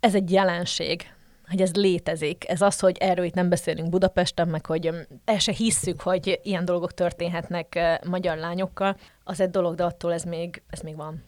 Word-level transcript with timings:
ez 0.00 0.14
egy 0.14 0.30
jelenség, 0.30 1.12
hogy 1.48 1.60
ez 1.60 1.74
létezik. 1.74 2.48
Ez 2.48 2.60
az, 2.60 2.80
hogy 2.80 2.96
erről 3.00 3.24
itt 3.24 3.34
nem 3.34 3.48
beszélünk 3.48 3.88
Budapesten, 3.88 4.48
meg 4.48 4.66
hogy 4.66 4.90
el 5.24 5.38
se 5.38 5.52
hisszük, 5.52 6.00
hogy 6.00 6.40
ilyen 6.42 6.64
dolgok 6.64 6.94
történhetnek 6.94 7.78
magyar 8.06 8.36
lányokkal, 8.36 8.96
az 9.24 9.40
egy 9.40 9.50
dolog, 9.50 9.74
de 9.74 9.84
attól 9.84 10.12
ez 10.12 10.22
még, 10.22 10.62
ez 10.66 10.80
még 10.80 10.96
van. 10.96 11.22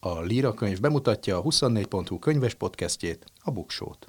A 0.00 0.20
Líra 0.20 0.52
könyv 0.52 0.80
bemutatja 0.80 1.38
a 1.38 1.42
24.hu 1.42 2.18
könyves 2.18 2.54
podcastjét, 2.54 3.24
a 3.40 3.50
Buksót. 3.50 4.06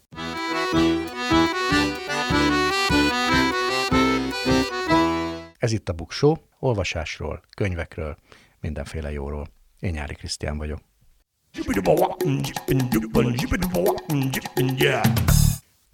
Ez 5.58 5.72
itt 5.72 5.90
a 5.90 5.94
Buksó, 5.94 6.38
olvasásról, 6.60 7.42
könyvekről, 7.56 8.18
mindenféle 8.60 9.12
jóról. 9.12 9.48
Én 9.84 9.92
Nyári 9.92 10.14
Krisztián 10.14 10.58
vagyok. 10.58 10.80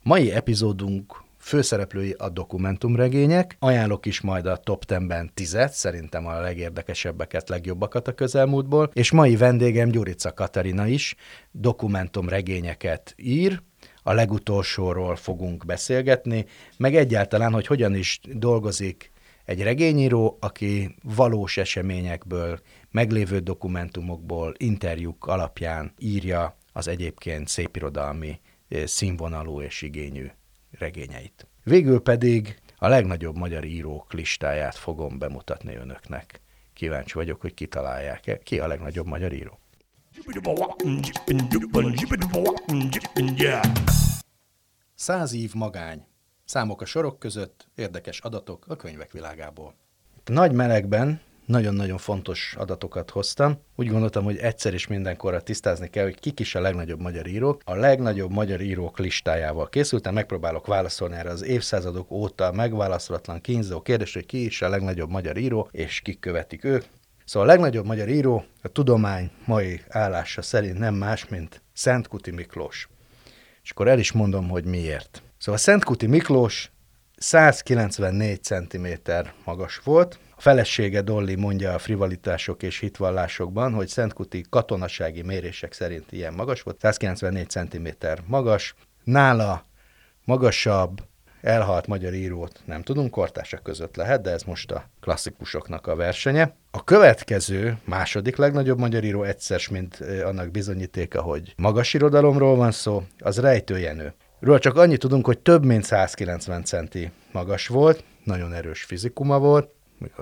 Mai 0.03 0.31
epizódunk 0.31 1.23
főszereplői 1.37 2.15
a 2.17 2.29
dokumentumregények. 2.29 3.55
Ajánlok 3.59 4.05
is 4.05 4.21
majd 4.21 4.45
a 4.45 4.57
top 4.57 4.85
10-ben 4.87 5.31
tizet, 5.33 5.73
szerintem 5.73 6.27
a 6.27 6.39
legérdekesebbeket, 6.39 7.49
legjobbakat 7.49 8.07
a 8.07 8.13
közelmúltból. 8.13 8.89
És 8.93 9.11
mai 9.11 9.35
vendégem 9.35 9.89
Gyurica 9.89 10.33
Katarina 10.33 10.87
is 10.87 11.15
dokumentumregényeket 11.51 13.13
ír, 13.17 13.61
a 14.03 14.13
legutolsóról 14.13 15.15
fogunk 15.15 15.65
beszélgetni, 15.65 16.45
meg 16.77 16.95
egyáltalán, 16.95 17.53
hogy 17.53 17.67
hogyan 17.67 17.95
is 17.95 18.19
dolgozik 18.33 19.11
egy 19.49 19.63
regényíró, 19.63 20.37
aki 20.39 20.95
valós 21.15 21.57
eseményekből, 21.57 22.59
meglévő 22.91 23.39
dokumentumokból, 23.39 24.53
interjúk 24.57 25.27
alapján 25.27 25.93
írja 25.97 26.57
az 26.73 26.87
egyébként 26.87 27.47
szépirodalmi 27.47 28.39
színvonalú 28.83 29.61
és 29.61 29.81
igényű 29.81 30.27
regényeit. 30.71 31.47
Végül 31.63 32.01
pedig 32.01 32.59
a 32.77 32.87
legnagyobb 32.87 33.37
magyar 33.37 33.63
írók 33.63 34.13
listáját 34.13 34.75
fogom 34.75 35.17
bemutatni 35.17 35.75
önöknek. 35.75 36.41
Kíváncsi 36.73 37.13
vagyok, 37.13 37.41
hogy 37.41 37.53
kitalálják-e, 37.53 38.37
ki 38.37 38.59
a 38.59 38.67
legnagyobb 38.67 39.05
magyar 39.05 39.33
író. 39.33 39.59
Száz 44.95 45.33
év 45.33 45.53
magány. 45.53 46.05
Számok 46.45 46.81
a 46.81 46.85
sorok 46.85 47.19
között, 47.19 47.67
érdekes 47.75 48.19
adatok 48.19 48.67
a 48.67 48.75
könyvek 48.75 49.11
világából. 49.11 49.75
Nagy 50.25 50.51
melegben 50.51 51.21
nagyon-nagyon 51.49 51.97
fontos 51.97 52.55
adatokat 52.57 53.09
hoztam. 53.09 53.61
Úgy 53.75 53.87
gondoltam, 53.87 54.23
hogy 54.23 54.37
egyszer 54.37 54.73
is 54.73 54.87
mindenkorra 54.87 55.41
tisztázni 55.41 55.89
kell, 55.89 56.03
hogy 56.03 56.19
kik 56.19 56.39
is 56.39 56.55
a 56.55 56.61
legnagyobb 56.61 56.99
magyar 56.99 57.27
írók. 57.27 57.61
A 57.65 57.75
legnagyobb 57.75 58.31
magyar 58.31 58.61
írók 58.61 58.99
listájával 58.99 59.69
készültem, 59.69 60.13
megpróbálok 60.13 60.67
válaszolni 60.67 61.15
erre 61.15 61.29
az 61.29 61.43
évszázadok 61.43 62.11
óta 62.11 62.51
megválaszolatlan 62.51 63.41
kínzó 63.41 63.81
kérdés, 63.81 64.13
hogy 64.13 64.25
ki 64.25 64.45
is 64.45 64.61
a 64.61 64.69
legnagyobb 64.69 65.09
magyar 65.09 65.37
író, 65.37 65.69
és 65.71 65.99
kik 65.99 66.19
követik 66.19 66.63
ők. 66.63 66.83
Szóval 67.25 67.49
a 67.49 67.51
legnagyobb 67.51 67.85
magyar 67.85 68.09
író 68.09 68.45
a 68.61 68.67
tudomány 68.67 69.31
mai 69.45 69.81
állása 69.87 70.41
szerint 70.41 70.77
nem 70.77 70.95
más, 70.95 71.27
mint 71.27 71.61
Szentkuti 71.73 72.31
Miklós. 72.31 72.89
És 73.63 73.71
akkor 73.71 73.87
el 73.87 73.99
is 73.99 74.11
mondom, 74.11 74.49
hogy 74.49 74.65
miért. 74.65 75.21
Szóval 75.37 75.59
Szentkuti 75.59 76.07
Miklós 76.07 76.71
194 77.17 78.43
cm 78.43 78.87
magas 79.45 79.77
volt, 79.83 80.19
a 80.39 80.41
felesége 80.41 81.01
Dolly 81.01 81.35
mondja 81.35 81.73
a 81.73 81.77
frivalitások 81.77 82.63
és 82.63 82.79
hitvallásokban, 82.79 83.73
hogy 83.73 83.87
Szentkuti 83.87 84.45
katonasági 84.49 85.21
mérések 85.21 85.73
szerint 85.73 86.11
ilyen 86.11 86.33
magas 86.33 86.61
volt, 86.61 86.79
194 86.79 87.49
cm 87.49 87.87
magas. 88.25 88.75
Nála 89.03 89.65
magasabb, 90.25 91.03
elhalt 91.41 91.87
magyar 91.87 92.13
írót 92.13 92.61
nem 92.65 92.81
tudunk, 92.81 93.11
kortársak 93.11 93.63
között 93.63 93.95
lehet, 93.95 94.21
de 94.21 94.31
ez 94.31 94.43
most 94.43 94.71
a 94.71 94.89
klasszikusoknak 95.01 95.87
a 95.87 95.95
versenye. 95.95 96.55
A 96.71 96.83
következő, 96.83 97.77
második 97.85 98.35
legnagyobb 98.35 98.79
magyar 98.79 99.03
író 99.03 99.23
egyszer, 99.23 99.61
mint 99.71 100.03
annak 100.23 100.51
bizonyítéka, 100.51 101.21
hogy 101.21 101.53
magas 101.57 101.93
irodalomról 101.93 102.55
van 102.55 102.71
szó, 102.71 103.03
az 103.19 103.39
Rejtő 103.39 103.79
Jenő. 103.79 104.13
Róla 104.39 104.59
csak 104.59 104.77
annyit 104.77 104.99
tudunk, 104.99 105.25
hogy 105.25 105.39
több 105.39 105.65
mint 105.65 105.83
190 105.83 106.63
centi 106.63 107.11
magas 107.31 107.67
volt, 107.67 108.03
nagyon 108.23 108.53
erős 108.53 108.83
fizikuma 108.83 109.39
volt, 109.39 109.77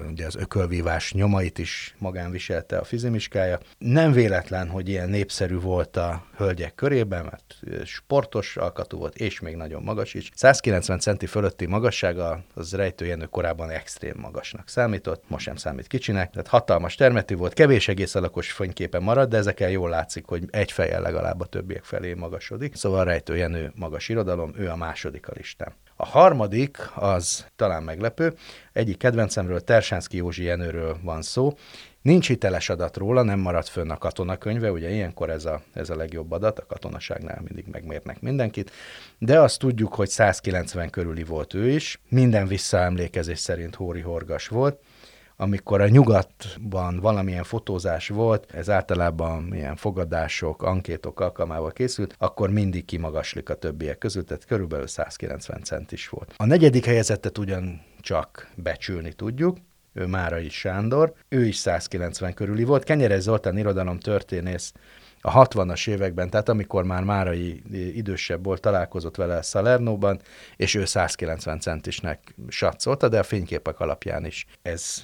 ugye 0.10 0.26
az 0.26 0.36
ökölvívás 0.36 1.14
nyomait 1.14 1.58
is 1.58 1.96
magán 1.98 2.32
viselte 2.32 2.78
a 2.78 2.84
fizimiskája. 2.84 3.60
Nem 3.78 4.12
véletlen, 4.12 4.70
hogy 4.70 4.90
ilyen 4.90 5.10
népszerű 5.10 5.60
volt 5.60 5.98
a 5.98 6.26
hölgyek 6.36 6.76
körében, 6.76 7.24
mert 7.24 7.56
sportos 7.86 8.58
alkatú 8.58 8.98
volt, 8.98 9.16
és 9.16 9.40
még 9.40 9.56
nagyon 9.56 9.84
magas 9.84 10.14
is. 10.14 10.32
190 10.36 11.00
centi 11.00 11.26
fölötti 11.26 11.66
magassága 11.66 12.44
az 12.54 12.74
rejtőjenő 12.74 13.26
korábban 13.26 13.70
extrém 13.70 14.16
magasnak 14.18 14.70
számított, 14.70 15.24
most 15.28 15.46
sem 15.46 15.56
számít 15.56 15.88
kicsinek, 15.88 16.30
tehát 16.30 16.48
hatalmas 16.48 16.96
termetű 16.96 17.36
volt, 17.36 17.54
kevés 17.54 17.88
egész 17.88 18.16
alakos 18.16 18.52
fényképen 18.52 19.04
marad, 19.04 19.30
de 19.30 19.38
ezeken 19.38 19.70
jól 19.70 19.90
látszik, 19.90 20.26
hogy 20.26 20.44
egy 20.50 20.72
fejjel 20.72 21.02
legalább 21.02 21.42
a 21.42 21.46
többiek 21.46 21.84
felé 21.84 22.14
magasodik. 22.14 22.76
Szóval 22.76 23.00
a 23.00 23.04
rejtőjenő 23.04 23.72
magas 23.76 24.09
irodalom, 24.09 24.54
ő 24.58 24.70
a 24.70 24.76
második 24.76 25.28
a 25.28 25.34
listán. 25.36 25.74
A 26.00 26.06
harmadik 26.06 26.78
az 26.96 27.46
talán 27.56 27.84
meglepő, 27.84 28.34
egyik 28.74 28.97
kedvencemről, 28.97 29.62
Tersánszki 29.62 30.18
Józsi 30.18 30.44
Jenőről 30.44 30.97
van 31.03 31.22
szó. 31.22 31.53
Nincs 32.02 32.28
hiteles 32.28 32.69
adat 32.69 32.97
róla, 32.97 33.22
nem 33.22 33.40
maradt 33.40 33.68
fönn 33.68 33.90
a 33.90 33.97
katonakönyve, 33.97 34.72
ugye 34.72 34.90
ilyenkor 34.90 35.30
ez 35.30 35.46
a, 35.46 35.62
ez 35.74 35.90
a 35.90 35.96
legjobb 35.96 36.31
adat, 36.31 36.59
a 36.59 36.66
katonaságnál 36.66 37.41
mindig 37.47 37.66
megmérnek 37.72 38.22
mindenkit, 38.22 38.72
de 39.18 39.40
azt 39.40 39.59
tudjuk, 39.59 39.94
hogy 39.94 40.09
190 40.09 40.90
körüli 40.90 41.24
volt 41.24 41.53
ő 41.53 41.69
is, 41.69 42.02
minden 42.09 42.47
visszaemlékezés 42.47 43.40
szerint 43.40 43.75
Hóri 43.75 44.02
Horgas 44.02 44.47
volt, 44.47 44.79
amikor 45.38 45.81
a 45.81 45.88
nyugatban 45.88 47.00
valamilyen 47.00 47.44
fotózás 47.44 48.08
volt, 48.08 48.52
ez 48.52 48.70
általában 48.70 49.53
ilyen 49.53 49.75
fogadások, 49.75 50.64
ankétok 50.64 51.20
alkalmával 51.20 51.72
készült, 51.72 52.16
akkor 52.18 52.50
mindig 52.50 52.86
kimagaslik 52.86 53.50
a 53.50 53.56
többiek 53.56 53.97
között, 53.97 54.28
tehát 54.28 54.46
körülbelül 54.46 54.88
190 54.88 55.64
centis 55.64 56.09
volt. 56.09 56.34
A 56.38 56.46
negyedik 56.46 56.86
helyezettet 56.86 57.38
ugyan 57.38 57.81
csak 58.02 58.52
becsülni 58.56 59.14
tudjuk, 59.14 59.58
ő 59.94 60.06
Márai 60.06 60.50
Sándor, 60.50 61.14
ő 61.30 61.46
is 61.46 61.56
190 61.56 62.34
körüli 62.34 62.64
volt. 62.64 62.84
Kenyerez 62.84 63.24
Zoltán 63.24 63.58
irodalom 63.58 64.00
történész 64.00 64.74
a 65.22 65.47
60-as 65.47 65.88
években, 65.88 66.29
tehát 66.29 66.50
amikor 66.50 66.83
már 66.83 67.03
Márai 67.03 67.61
idősebb 67.95 68.44
volt, 68.44 68.61
találkozott 68.61 69.16
vele 69.16 69.41
Salernóban, 69.41 70.22
és 70.55 70.75
ő 70.75 70.85
190 70.85 71.59
centisnek 71.59 72.35
satszolta, 72.47 73.09
de 73.09 73.19
a 73.19 73.23
fényképek 73.23 73.79
alapján 73.79 74.25
is 74.25 74.45
ez 74.61 75.03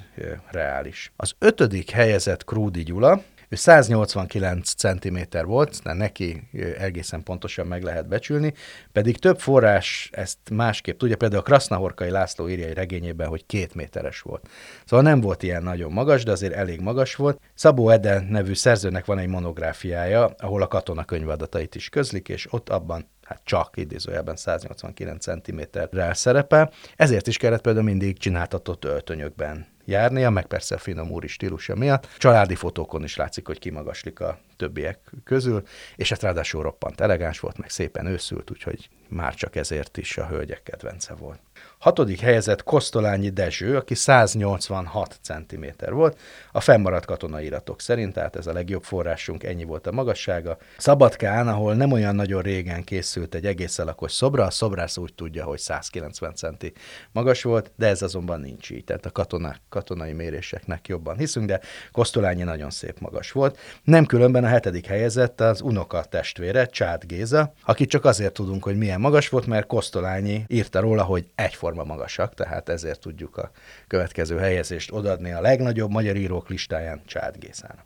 reális. 0.51 1.11
Az 1.15 1.33
ötödik 1.39 1.89
helyezett 1.89 2.43
Krúdi 2.43 2.83
Gyula, 2.83 3.21
ő 3.53 3.55
189 3.55 4.73
cm 4.73 5.17
volt, 5.45 5.81
de 5.83 5.93
neki 5.93 6.49
egészen 6.77 7.23
pontosan 7.23 7.67
meg 7.67 7.83
lehet 7.83 8.07
becsülni, 8.07 8.53
pedig 8.91 9.17
több 9.17 9.39
forrás 9.39 10.09
ezt 10.11 10.37
másképp 10.51 10.97
tudja, 10.97 11.17
például 11.17 11.41
a 11.41 11.43
Krasznahorkai 11.43 12.09
László 12.09 12.49
írja 12.49 12.67
egy 12.67 12.73
regényében, 12.73 13.27
hogy 13.27 13.45
két 13.45 13.75
méteres 13.75 14.21
volt. 14.21 14.49
Szóval 14.85 15.05
nem 15.05 15.21
volt 15.21 15.43
ilyen 15.43 15.63
nagyon 15.63 15.91
magas, 15.91 16.23
de 16.23 16.31
azért 16.31 16.53
elég 16.53 16.79
magas 16.79 17.15
volt. 17.15 17.39
Szabó 17.53 17.89
Eden 17.89 18.23
nevű 18.23 18.53
szerzőnek 18.53 19.05
van 19.05 19.19
egy 19.19 19.27
monográfiája, 19.27 20.35
ahol 20.37 20.61
a 20.61 20.67
katona 20.67 21.05
könyvadatait 21.05 21.75
is 21.75 21.89
közlik, 21.89 22.29
és 22.29 22.53
ott 22.53 22.69
abban 22.69 23.09
hát 23.23 23.41
csak 23.43 23.77
idézőjelben 23.77 24.35
189 24.35 25.23
cm-rel 25.23 26.13
szerepel, 26.13 26.71
ezért 26.95 27.27
is 27.27 27.37
kellett 27.37 27.61
például 27.61 27.85
mindig 27.85 28.17
csináltatott 28.17 28.85
öltönyökben 28.85 29.72
járnia, 29.85 30.29
meg 30.29 30.45
persze 30.45 30.75
a 30.75 30.77
finom 30.77 31.11
úri 31.11 31.27
stílusa 31.27 31.75
miatt. 31.75 32.07
Családi 32.17 32.55
fotókon 32.55 33.03
is 33.03 33.15
látszik, 33.15 33.47
hogy 33.47 33.59
kimagaslik 33.59 34.19
a 34.19 34.39
többiek 34.57 35.11
közül, 35.23 35.63
és 35.95 36.09
hát 36.09 36.21
ráadásul 36.21 36.63
roppant 36.63 37.01
elegáns 37.01 37.39
volt, 37.39 37.57
meg 37.57 37.69
szépen 37.69 38.05
őszült, 38.05 38.51
úgyhogy 38.51 38.89
már 39.13 39.33
csak 39.33 39.55
ezért 39.55 39.97
is 39.97 40.17
a 40.17 40.27
hölgyek 40.27 40.63
kedvence 40.63 41.13
volt. 41.13 41.39
Hatodik 41.77 42.19
helyezett 42.19 42.63
Kosztolányi 42.63 43.29
Dezső, 43.29 43.75
aki 43.75 43.95
186 43.95 45.19
cm 45.21 45.65
volt, 45.89 46.19
a 46.51 46.59
fennmaradt 46.59 47.05
katonai 47.05 47.45
iratok 47.45 47.81
szerint, 47.81 48.13
tehát 48.13 48.35
ez 48.35 48.47
a 48.47 48.53
legjobb 48.53 48.83
forrásunk, 48.83 49.43
ennyi 49.43 49.63
volt 49.63 49.87
a 49.87 49.91
magassága. 49.91 50.57
Szabadkán, 50.77 51.47
ahol 51.47 51.73
nem 51.73 51.91
olyan 51.91 52.15
nagyon 52.15 52.41
régen 52.41 52.83
készült 52.83 53.35
egy 53.35 53.45
egész 53.45 53.79
alakos 53.79 54.11
szobra, 54.11 54.45
a 54.45 54.49
szobrász 54.49 54.97
úgy 54.97 55.13
tudja, 55.13 55.43
hogy 55.43 55.59
190 55.59 56.35
centi 56.35 56.73
magas 57.11 57.43
volt, 57.43 57.71
de 57.75 57.87
ez 57.87 58.01
azonban 58.01 58.39
nincs 58.39 58.69
így, 58.69 58.83
tehát 58.83 59.05
a 59.05 59.11
katonák, 59.11 59.61
katonai 59.69 60.13
méréseknek 60.13 60.87
jobban 60.87 61.17
hiszünk, 61.17 61.47
de 61.47 61.59
Kosztolányi 61.91 62.43
nagyon 62.43 62.69
szép 62.69 62.99
magas 62.99 63.31
volt. 63.31 63.57
Nem 63.83 64.05
különben 64.05 64.43
a 64.43 64.47
hetedik 64.47 64.85
helyezett 64.85 65.41
az 65.41 65.61
unoka 65.61 66.03
testvére, 66.03 66.65
Csád 66.65 67.03
Géza, 67.05 67.53
aki 67.65 67.85
csak 67.85 68.05
azért 68.05 68.33
tudunk, 68.33 68.63
hogy 68.63 68.77
milyen 68.77 69.01
magas 69.03 69.29
volt, 69.29 69.45
mert 69.45 69.67
Kosztolányi 69.67 70.45
írta 70.47 70.79
róla, 70.79 71.03
hogy 71.03 71.25
egyforma 71.35 71.83
magasak, 71.83 72.33
tehát 72.33 72.69
ezért 72.69 72.99
tudjuk 72.99 73.37
a 73.37 73.51
következő 73.87 74.37
helyezést 74.37 74.91
odadni 74.91 75.31
a 75.31 75.41
legnagyobb 75.41 75.91
magyar 75.91 76.15
írók 76.15 76.49
listáján 76.49 77.01
Csád 77.05 77.37
Gézának. 77.37 77.85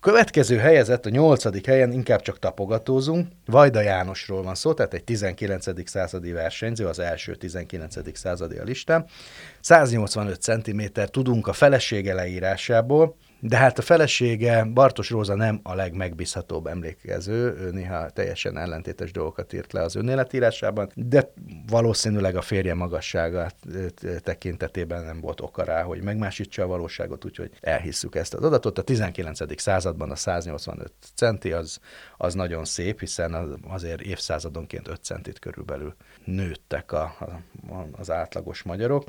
Következő 0.00 0.56
helyezett, 0.56 1.06
a 1.06 1.10
nyolcadik 1.10 1.66
helyen 1.66 1.92
inkább 1.92 2.20
csak 2.20 2.38
tapogatózunk. 2.38 3.28
Vajda 3.46 3.80
Jánosról 3.80 4.42
van 4.42 4.54
szó, 4.54 4.74
tehát 4.74 4.94
egy 4.94 5.04
19. 5.04 5.88
századi 5.90 6.32
versenyző, 6.32 6.86
az 6.86 6.98
első 6.98 7.34
19. 7.34 8.18
századi 8.18 8.56
a 8.56 8.64
listán. 8.64 9.06
185 9.60 10.40
cm 10.40 10.80
tudunk 11.10 11.46
a 11.46 11.52
felesége 11.52 12.14
leírásából, 12.14 13.16
de 13.46 13.56
hát 13.56 13.78
a 13.78 13.82
felesége, 13.82 14.64
Bartos 14.64 15.10
Róza 15.10 15.34
nem 15.34 15.60
a 15.62 15.74
legmegbízhatóbb 15.74 16.66
emlékező, 16.66 17.56
ő 17.58 17.70
néha 17.70 18.10
teljesen 18.10 18.58
ellentétes 18.58 19.12
dolgokat 19.12 19.52
írt 19.52 19.72
le 19.72 19.82
az 19.82 19.94
önéletírásában, 19.94 20.90
de 20.94 21.32
valószínűleg 21.66 22.36
a 22.36 22.40
férje 22.40 22.74
magassága 22.74 23.50
tekintetében 24.18 25.04
nem 25.04 25.20
volt 25.20 25.40
oka 25.40 25.64
rá, 25.64 25.82
hogy 25.82 26.02
megmásítsa 26.02 26.62
a 26.62 26.66
valóságot, 26.66 27.24
úgyhogy 27.24 27.50
elhisszük 27.60 28.14
ezt 28.14 28.34
az 28.34 28.44
adatot. 28.44 28.78
A 28.78 28.82
19. 28.82 29.60
században 29.60 30.10
a 30.10 30.16
185 30.16 30.92
centi 31.14 31.52
az, 31.52 31.78
az 32.16 32.34
nagyon 32.34 32.64
szép, 32.64 33.00
hiszen 33.00 33.58
azért 33.68 34.00
évszázadonként 34.00 34.88
5 34.88 35.02
centit 35.02 35.38
körülbelül 35.38 35.94
nőttek 36.24 36.92
a, 36.92 37.02
a, 37.68 37.86
az 37.92 38.10
átlagos 38.10 38.62
magyarok. 38.62 39.04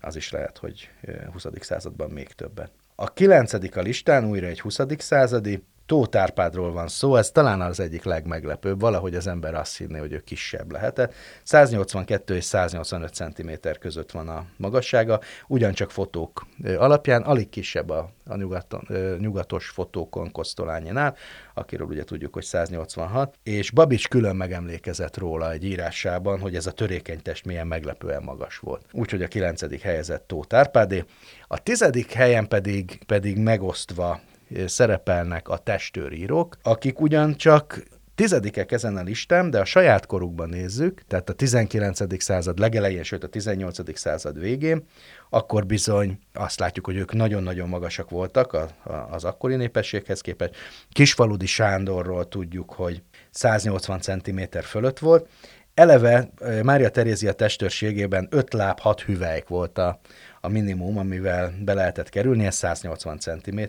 Az 0.00 0.16
is 0.16 0.30
lehet, 0.30 0.58
hogy 0.58 0.90
20. 1.32 1.46
században 1.60 2.10
még 2.10 2.28
többet. 2.28 2.70
A 2.96 3.12
kilencedik 3.12 3.76
a 3.76 3.80
listán, 3.80 4.24
újra 4.24 4.46
egy 4.46 4.60
20. 4.60 4.78
századi, 4.98 5.64
Tóth 5.86 6.18
Árpádról 6.18 6.72
van 6.72 6.88
szó, 6.88 7.16
ez 7.16 7.30
talán 7.30 7.60
az 7.60 7.80
egyik 7.80 8.04
legmeglepőbb, 8.04 8.80
valahogy 8.80 9.14
az 9.14 9.26
ember 9.26 9.54
azt 9.54 9.76
hinné, 9.76 9.98
hogy 9.98 10.12
ő 10.12 10.20
kisebb 10.20 10.72
lehet. 10.72 11.14
182 11.42 12.34
és 12.34 12.44
185 12.44 13.14
cm 13.14 13.50
között 13.80 14.10
van 14.10 14.28
a 14.28 14.44
magassága, 14.56 15.20
ugyancsak 15.46 15.90
fotók 15.90 16.46
alapján, 16.76 17.22
alig 17.22 17.48
kisebb 17.48 17.90
a, 17.90 18.10
a 18.26 18.36
nyugaton, 18.36 18.86
nyugatos 19.18 19.68
fotókon 19.68 20.30
Kosztolányinál, 20.30 21.16
akiről 21.54 21.86
ugye 21.86 22.04
tudjuk, 22.04 22.34
hogy 22.34 22.44
186, 22.44 23.34
és 23.42 23.70
Babics 23.70 24.08
külön 24.08 24.36
megemlékezett 24.36 25.16
róla 25.16 25.52
egy 25.52 25.64
írásában, 25.64 26.40
hogy 26.40 26.54
ez 26.54 26.66
a 26.66 26.72
törékeny 26.72 27.22
test 27.22 27.44
milyen 27.44 27.66
meglepően 27.66 28.22
magas 28.22 28.58
volt. 28.58 28.84
Úgyhogy 28.92 29.22
a 29.22 29.28
kilencedik 29.28 29.80
helyezett 29.80 30.26
Tóth 30.26 30.56
Árpádé, 30.56 31.04
a 31.46 31.62
tizedik 31.62 32.12
helyen 32.12 32.48
pedig, 32.48 33.04
pedig 33.06 33.38
megosztva 33.38 34.20
szerepelnek 34.66 35.48
a 35.48 35.58
testőrírók, 35.58 36.56
akik 36.62 37.00
ugyancsak 37.00 37.82
tizedikek 38.14 38.72
ezen 38.72 38.96
a 38.96 39.02
listán, 39.02 39.50
de 39.50 39.60
a 39.60 39.64
saját 39.64 40.06
korukban 40.06 40.48
nézzük, 40.48 41.02
tehát 41.08 41.28
a 41.28 41.32
19. 41.32 42.22
század 42.22 42.58
legelején, 42.58 43.02
sőt 43.02 43.24
a 43.24 43.28
18. 43.28 43.98
század 43.98 44.38
végén, 44.38 44.86
akkor 45.30 45.66
bizony 45.66 46.18
azt 46.32 46.58
látjuk, 46.58 46.86
hogy 46.86 46.96
ők 46.96 47.12
nagyon-nagyon 47.12 47.68
magasak 47.68 48.10
voltak 48.10 48.52
a, 48.52 48.68
a, 48.82 48.92
az 48.92 49.24
akkori 49.24 49.56
népességhez 49.56 50.20
képest. 50.20 50.56
Kisfaludi 50.90 51.46
Sándorról 51.46 52.28
tudjuk, 52.28 52.72
hogy 52.72 53.02
180 53.30 54.00
cm 54.00 54.40
fölött 54.62 54.98
volt. 54.98 55.28
Eleve 55.74 56.28
Mária 56.62 56.88
Terézia 56.88 57.32
testőrségében 57.32 58.28
5 58.30 58.52
láb, 58.52 58.78
6 58.78 59.00
hüvelyk 59.00 59.48
volt 59.48 59.78
a, 59.78 60.00
a 60.40 60.48
minimum, 60.48 60.98
amivel 60.98 61.54
be 61.60 61.74
lehetett 61.74 62.08
kerülni, 62.08 62.46
ez 62.46 62.54
180 62.54 63.18
cm, 63.18 63.60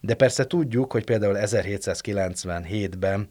de 0.00 0.14
persze 0.14 0.44
tudjuk, 0.44 0.92
hogy 0.92 1.04
például 1.04 1.36
1797-ben 1.38 3.30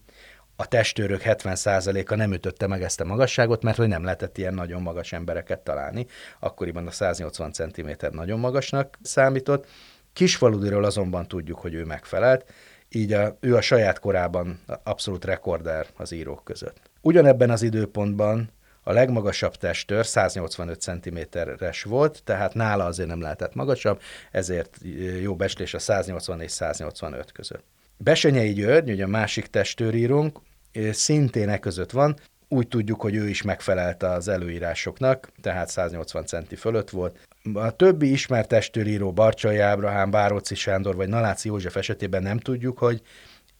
a 0.56 0.68
testőrök 0.68 1.22
70%-a 1.26 2.16
nem 2.16 2.34
ütötte 2.34 2.68
meg 2.68 2.84
ezt 2.84 3.02
a 3.02 3.06
magasságot, 3.06 3.64
mert 3.64 3.78
hogy 3.78 3.88
nem 3.88 4.04
lehetett 4.04 4.38
ilyen 4.38 4.54
nagyon 4.54 4.82
magas 4.82 5.14
embereket 5.14 5.60
találni. 5.60 6.06
Akkoriban 6.40 6.88
a 6.88 6.92
180 6.92 7.52
cm 7.52 7.90
nagyon 8.12 8.40
magasnak 8.40 8.98
számított. 9.02 9.68
Kisfaludiról 10.14 10.84
azonban 10.84 11.28
tudjuk, 11.28 11.60
hogy 11.60 11.74
ő 11.74 11.84
megfelelt, 11.84 12.54
így 12.90 13.14
a, 13.14 13.38
ő 13.40 13.56
a 13.56 13.62
saját 13.62 14.00
korában 14.00 14.60
abszolút 14.84 15.26
rekorder 15.26 15.88
az 15.96 16.12
írók 16.12 16.44
között. 16.44 16.87
Ugyanebben 17.08 17.50
az 17.50 17.62
időpontban 17.62 18.50
a 18.84 18.92
legmagasabb 18.92 19.56
testőr 19.56 20.06
185 20.06 20.82
cm-es 20.82 21.84
volt, 21.84 22.22
tehát 22.24 22.54
nála 22.54 22.86
azért 22.86 23.10
nem 23.10 23.22
lehetett 23.22 23.56
magasabb, 23.56 24.02
ezért 24.32 24.78
jó 25.22 25.36
beslés 25.36 25.74
a 25.74 25.80
180 25.80 26.42
és 26.42 26.52
185 26.52 27.32
között. 27.32 27.64
Besenyei 27.98 28.54
György, 28.54 28.92
ugye 28.92 29.04
a 29.04 29.08
másik 29.08 29.48
testőrírunk, 29.48 30.40
szintén 30.92 31.50
e 31.50 31.58
között 31.58 31.92
van, 31.92 32.16
úgy 32.48 32.68
tudjuk, 32.68 33.02
hogy 33.02 33.16
ő 33.16 33.28
is 33.28 33.42
megfelelt 33.42 34.04
az 34.04 34.28
előírásoknak, 34.28 35.30
tehát 35.42 35.70
180 35.70 36.26
centi 36.26 36.56
fölött 36.56 36.90
volt. 36.90 37.28
A 37.54 37.72
többi 37.72 38.12
ismert 38.12 38.48
testőríró, 38.48 39.12
Barcsai 39.12 39.58
Ábrahám, 39.58 40.12
Báróci 40.12 40.56
Sándor 40.56 40.96
vagy 40.96 41.10
Naláci 41.10 41.48
József 41.48 41.76
esetében 41.76 42.24
nem 42.24 42.38
tudjuk, 42.38 42.78
hogy 42.78 43.02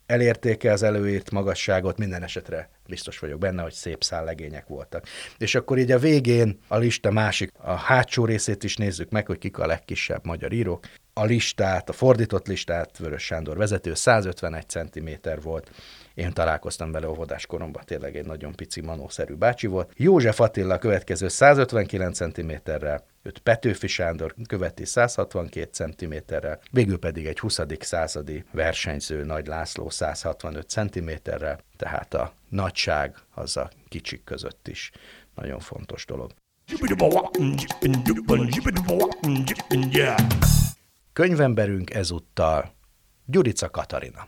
elérték-e 0.08 0.72
az 0.72 0.84
előírt 0.84 1.32
magasságot, 1.32 1.98
minden 1.98 2.24
esetre 2.24 2.70
biztos 2.88 3.20
vagyok 3.20 3.40
benne, 3.40 3.62
hogy 3.62 3.74
szép 3.74 4.04
szállegények 4.04 4.68
voltak. 4.68 5.06
És 5.38 5.56
akkor 5.56 5.78
így 5.78 5.92
a 5.92 6.00
végén 6.00 6.60
a 6.68 6.78
lista 6.78 7.12
másik, 7.12 7.52
a 7.58 7.74
hátsó 7.74 8.26
részét 8.26 8.64
is 8.64 8.76
nézzük 8.76 9.10
meg, 9.10 9.28
hogy 9.28 9.38
kik 9.38 9.58
a 9.58 9.66
legkisebb 9.66 10.26
magyar 10.26 10.52
írók. 10.52 10.86
A 11.18 11.26
listát, 11.26 11.90
a 11.90 11.94
fordított 11.94 12.48
listát 12.48 12.98
Vörös 12.98 13.24
Sándor 13.24 13.58
vezető 13.58 13.94
151 13.94 14.70
cm 14.70 15.10
volt, 15.42 15.72
én 16.14 16.34
találkoztam 16.34 16.92
vele 16.92 17.10
óvodás 17.10 17.46
koromban, 17.46 17.84
tényleg 17.86 18.16
egy 18.16 18.26
nagyon 18.26 18.56
pici 18.56 18.82
manószerű 18.82 19.34
bácsi 19.34 19.68
volt. 19.68 19.92
József 19.96 20.40
Attila 20.40 20.78
következő 20.78 21.28
159 21.28 22.18
cm-rel, 22.18 23.06
őt 23.24 23.40
Petőfi 23.40 23.88
Sándor 23.88 24.36
követi 24.48 24.86
162 24.86 25.70
cm-rel, 25.72 26.60
végül 26.72 27.00
pedig 27.00 27.26
egy 27.26 27.40
20. 27.40 27.60
századi 27.80 28.44
versenyző 28.52 29.24
Nagy 29.24 29.48
László 29.48 29.90
165 29.90 30.70
cm-rel, 30.70 31.60
tehát 31.78 32.14
a 32.14 32.34
nagyság 32.50 33.16
az 33.34 33.58
a 33.58 33.70
kicsik 33.90 34.24
között 34.24 34.68
is 34.68 34.92
nagyon 35.36 35.60
fontos 35.60 36.06
dolog. 36.06 36.32
Könyvemberünk 41.18 41.94
ezúttal 41.94 42.74
Gyurica 43.26 43.70
Katarina. 43.70 44.28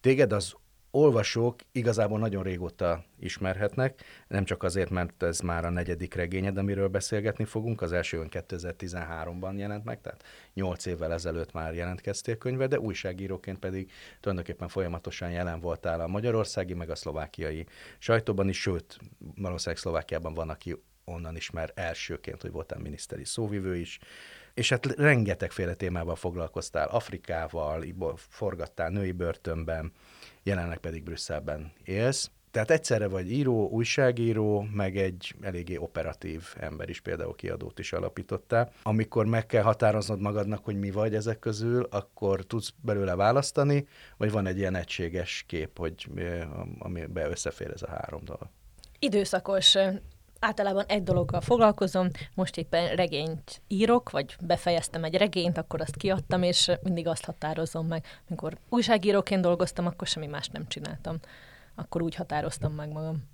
Téged 0.00 0.32
az 0.32 0.54
olvasók 0.90 1.60
igazából 1.72 2.18
nagyon 2.18 2.42
régóta 2.42 3.04
ismerhetnek, 3.18 4.02
nem 4.28 4.44
csak 4.44 4.62
azért, 4.62 4.90
mert 4.90 5.22
ez 5.22 5.40
már 5.40 5.64
a 5.64 5.70
negyedik 5.70 6.14
regényed, 6.14 6.56
amiről 6.56 6.88
beszélgetni 6.88 7.44
fogunk, 7.44 7.82
az 7.82 7.92
első 7.92 8.26
2013-ban 8.30 9.56
jelent 9.56 9.84
meg, 9.84 10.00
tehát 10.00 10.24
8 10.54 10.86
évvel 10.86 11.12
ezelőtt 11.12 11.52
már 11.52 11.74
jelentkeztél 11.74 12.36
könyve, 12.36 12.66
de 12.66 12.80
újságíróként 12.80 13.58
pedig 13.58 13.90
tulajdonképpen 14.20 14.68
folyamatosan 14.68 15.30
jelen 15.30 15.60
voltál 15.60 16.00
a 16.00 16.06
magyarországi, 16.06 16.74
meg 16.74 16.90
a 16.90 16.94
szlovákiai 16.94 17.66
sajtóban 17.98 18.48
is, 18.48 18.60
sőt, 18.60 18.98
valószínűleg 19.36 19.80
Szlovákiában 19.80 20.34
van, 20.34 20.48
aki 20.48 20.82
onnan 21.04 21.36
ismer 21.36 21.72
elsőként, 21.74 22.42
hogy 22.42 22.50
voltál 22.50 22.78
miniszteri 22.78 23.24
szóvivő 23.24 23.76
is, 23.76 23.98
és 24.54 24.68
hát 24.68 24.86
rengetegféle 24.86 25.74
témával 25.74 26.16
foglalkoztál, 26.16 26.88
Afrikával, 26.88 27.84
forgattál 28.16 28.90
női 28.90 29.12
börtönben, 29.12 29.92
jelenleg 30.42 30.78
pedig 30.78 31.02
Brüsszelben 31.02 31.72
élsz. 31.84 32.30
Tehát 32.50 32.70
egyszerre 32.70 33.08
vagy 33.08 33.32
író, 33.32 33.68
újságíró, 33.68 34.66
meg 34.72 34.96
egy 34.96 35.34
eléggé 35.40 35.76
operatív 35.76 36.42
ember 36.58 36.88
is, 36.88 37.00
például 37.00 37.34
kiadót 37.34 37.78
is 37.78 37.92
alapítottál. 37.92 38.72
Amikor 38.82 39.26
meg 39.26 39.46
kell 39.46 39.62
határoznod 39.62 40.20
magadnak, 40.20 40.64
hogy 40.64 40.78
mi 40.78 40.90
vagy 40.90 41.14
ezek 41.14 41.38
közül, 41.38 41.86
akkor 41.90 42.44
tudsz 42.44 42.72
belőle 42.80 43.14
választani, 43.14 43.86
vagy 44.16 44.30
van 44.30 44.46
egy 44.46 44.58
ilyen 44.58 44.74
egységes 44.74 45.44
kép, 45.48 45.78
hogy 45.78 46.08
amiben 46.78 47.30
összefér 47.30 47.70
ez 47.70 47.82
a 47.82 47.88
három 47.88 48.24
dolog? 48.24 48.48
Időszakos 48.98 49.76
általában 50.42 50.84
egy 50.86 51.02
dologgal 51.02 51.40
foglalkozom, 51.40 52.08
most 52.34 52.56
éppen 52.56 52.96
regényt 52.96 53.62
írok, 53.68 54.10
vagy 54.10 54.36
befejeztem 54.40 55.04
egy 55.04 55.14
regényt, 55.14 55.58
akkor 55.58 55.80
azt 55.80 55.96
kiadtam, 55.96 56.42
és 56.42 56.70
mindig 56.82 57.06
azt 57.06 57.24
határozom 57.24 57.86
meg. 57.86 58.04
Amikor 58.28 58.56
újságíróként 58.68 59.42
dolgoztam, 59.42 59.86
akkor 59.86 60.06
semmi 60.06 60.26
más 60.26 60.48
nem 60.48 60.68
csináltam. 60.68 61.18
Akkor 61.74 62.02
úgy 62.02 62.14
határoztam 62.14 62.72
meg 62.72 62.92
magam. 62.92 63.30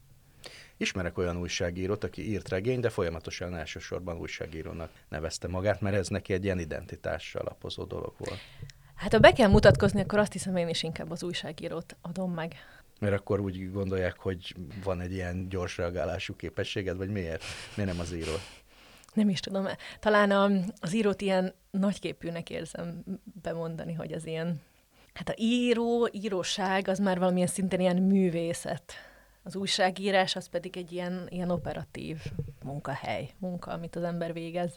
Ismerek 0.77 1.19
olyan 1.19 1.37
újságírót, 1.37 2.05
aki 2.05 2.31
írt 2.31 2.49
regényt, 2.49 2.81
de 2.81 2.89
folyamatosan 2.89 3.57
elsősorban 3.57 4.19
újságírónak 4.19 4.91
nevezte 5.09 5.49
magát, 5.49 5.81
mert 5.81 5.97
ez 5.97 6.09
neki 6.09 6.33
egy 6.33 6.45
ilyen 6.45 6.59
identitással 6.59 7.43
alapozó 7.43 7.85
dolog 7.85 8.15
volt. 8.19 8.41
Hát 8.95 9.13
ha 9.13 9.19
be 9.19 9.33
kell 9.33 9.49
mutatkozni, 9.49 10.01
akkor 10.01 10.19
azt 10.19 10.33
hiszem 10.33 10.57
én 10.57 10.69
is 10.69 10.83
inkább 10.83 11.11
az 11.11 11.23
újságírót 11.23 11.97
adom 12.01 12.33
meg. 12.33 12.55
Mert 12.99 13.15
akkor 13.15 13.41
úgy 13.41 13.73
gondolják, 13.73 14.19
hogy 14.19 14.55
van 14.85 15.01
egy 15.01 15.13
ilyen 15.13 15.49
gyors 15.49 15.77
reagálású 15.77 16.37
képességed, 16.37 16.97
vagy 16.97 17.11
miért? 17.11 17.43
Miért 17.75 17.91
nem 17.91 18.01
az 18.01 18.13
író? 18.13 18.33
Nem 19.15 19.29
is 19.29 19.41
tudom. 19.41 19.67
Talán 20.01 20.31
a, 20.31 20.51
az 20.81 20.95
írót 20.95 21.21
ilyen 21.21 21.55
nagyképűnek 21.71 22.51
érzem 22.51 23.05
bemondani, 23.43 23.93
hogy 23.93 24.13
az 24.13 24.27
ilyen... 24.27 24.61
Hát 25.15 25.29
a 25.29 25.35
író, 25.37 26.09
íróság 26.13 26.89
az 26.89 26.99
már 26.99 27.19
valamilyen 27.19 27.49
szinten 27.49 27.81
ilyen 27.81 28.03
művészet 28.03 28.93
Az 29.43 29.57
újságírás 29.57 30.37
az 30.37 30.47
pedig 30.47 30.77
egy 30.77 30.93
ilyen, 30.93 31.27
ilyen 31.29 31.51
operatív 31.51 32.19
munkahely, 32.65 33.31
munka, 33.39 33.71
amit 33.71 33.97
az 33.97 34.03
ember 34.03 34.33
végez. 34.33 34.75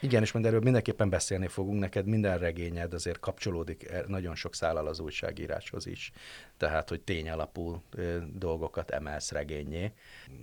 Igen, 0.00 0.22
és 0.22 0.32
majd 0.32 0.46
erről 0.46 0.60
mindenképpen 0.60 1.10
beszélni 1.10 1.46
fogunk. 1.46 1.80
Neked 1.80 2.06
minden 2.06 2.38
regényed 2.38 2.94
azért 2.94 3.20
kapcsolódik 3.20 3.88
e, 3.90 4.04
nagyon 4.06 4.34
sok 4.34 4.54
szállal 4.54 4.86
az 4.86 5.00
újságíráshoz 5.00 5.86
is. 5.86 6.12
Tehát, 6.56 6.88
hogy 6.88 7.00
tényalapú 7.00 7.82
dolgokat 8.34 8.90
emelsz 8.90 9.30
regényé. 9.30 9.92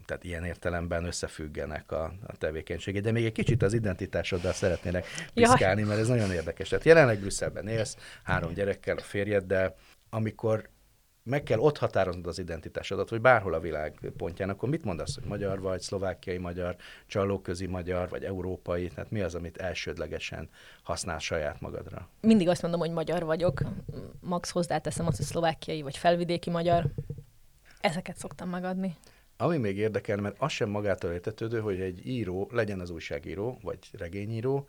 Tehát 0.06 0.24
ilyen 0.24 0.44
értelemben 0.44 1.06
összefüggenek 1.06 1.92
a, 1.92 2.04
a 2.28 2.38
tevékenységed. 2.38 3.04
De 3.04 3.12
még 3.12 3.26
egy 3.26 3.32
kicsit 3.32 3.64
az 3.64 3.74
identitásoddal 3.74 4.54
szeretnének 4.54 5.06
piszkálni, 5.34 5.84
mert 5.84 6.00
ez 6.00 6.08
nagyon 6.08 6.32
érdekes. 6.32 6.70
Tehát 6.70 6.86
jelenleg 6.86 7.20
Brüsszelben 7.20 7.68
élsz, 7.68 7.98
három 8.24 8.54
gyerekkel, 8.54 8.98
a 8.98 9.02
férjeddel, 9.02 9.76
amikor 10.10 10.70
meg 11.30 11.44
kell 11.44 11.60
ott 11.60 11.78
határoznod 11.78 12.28
az 12.28 12.40
identitásodat, 12.40 13.10
vagy 13.10 13.22
bárhol 13.22 13.54
a 13.54 13.60
világ 13.60 14.12
pontján, 14.18 14.50
akkor 14.50 14.70
mit 14.70 14.84
mondasz, 14.84 15.16
hogy 15.16 15.24
magyar 15.24 15.60
vagy, 15.62 15.82
szlovákiai 15.82 16.38
magyar, 16.38 16.76
csalóközi 17.08 17.66
magyar, 17.66 18.10
vagy 18.10 18.24
európai, 18.24 18.88
tehát 18.88 19.12
mi 19.12 19.22
az, 19.22 19.36
amit 19.36 19.58
elsődlegesen 19.58 20.50
használ 20.84 21.20
saját 21.20 21.62
magadra? 21.62 22.10
Mindig 22.22 22.48
azt 22.48 22.62
mondom, 22.62 22.80
hogy 22.80 22.92
magyar 22.92 23.24
vagyok, 23.24 23.62
max 24.20 24.50
hozzáteszem 24.50 25.08
azt, 25.08 25.18
hogy 25.18 25.26
szlovákiai 25.26 25.82
vagy 25.82 25.98
felvidéki 25.98 26.50
magyar. 26.50 26.86
Ezeket 27.82 28.18
szoktam 28.18 28.50
megadni. 28.50 28.96
Ami 29.38 29.58
még 29.58 29.78
érdekel, 29.78 30.18
mert 30.18 30.36
az 30.40 30.52
sem 30.52 30.70
magától 30.70 31.12
értetődő, 31.12 31.60
hogy 31.60 31.80
egy 31.80 32.08
író, 32.08 32.50
legyen 32.52 32.80
az 32.80 32.90
újságíró, 32.90 33.60
vagy 33.64 33.78
regényíró, 33.98 34.68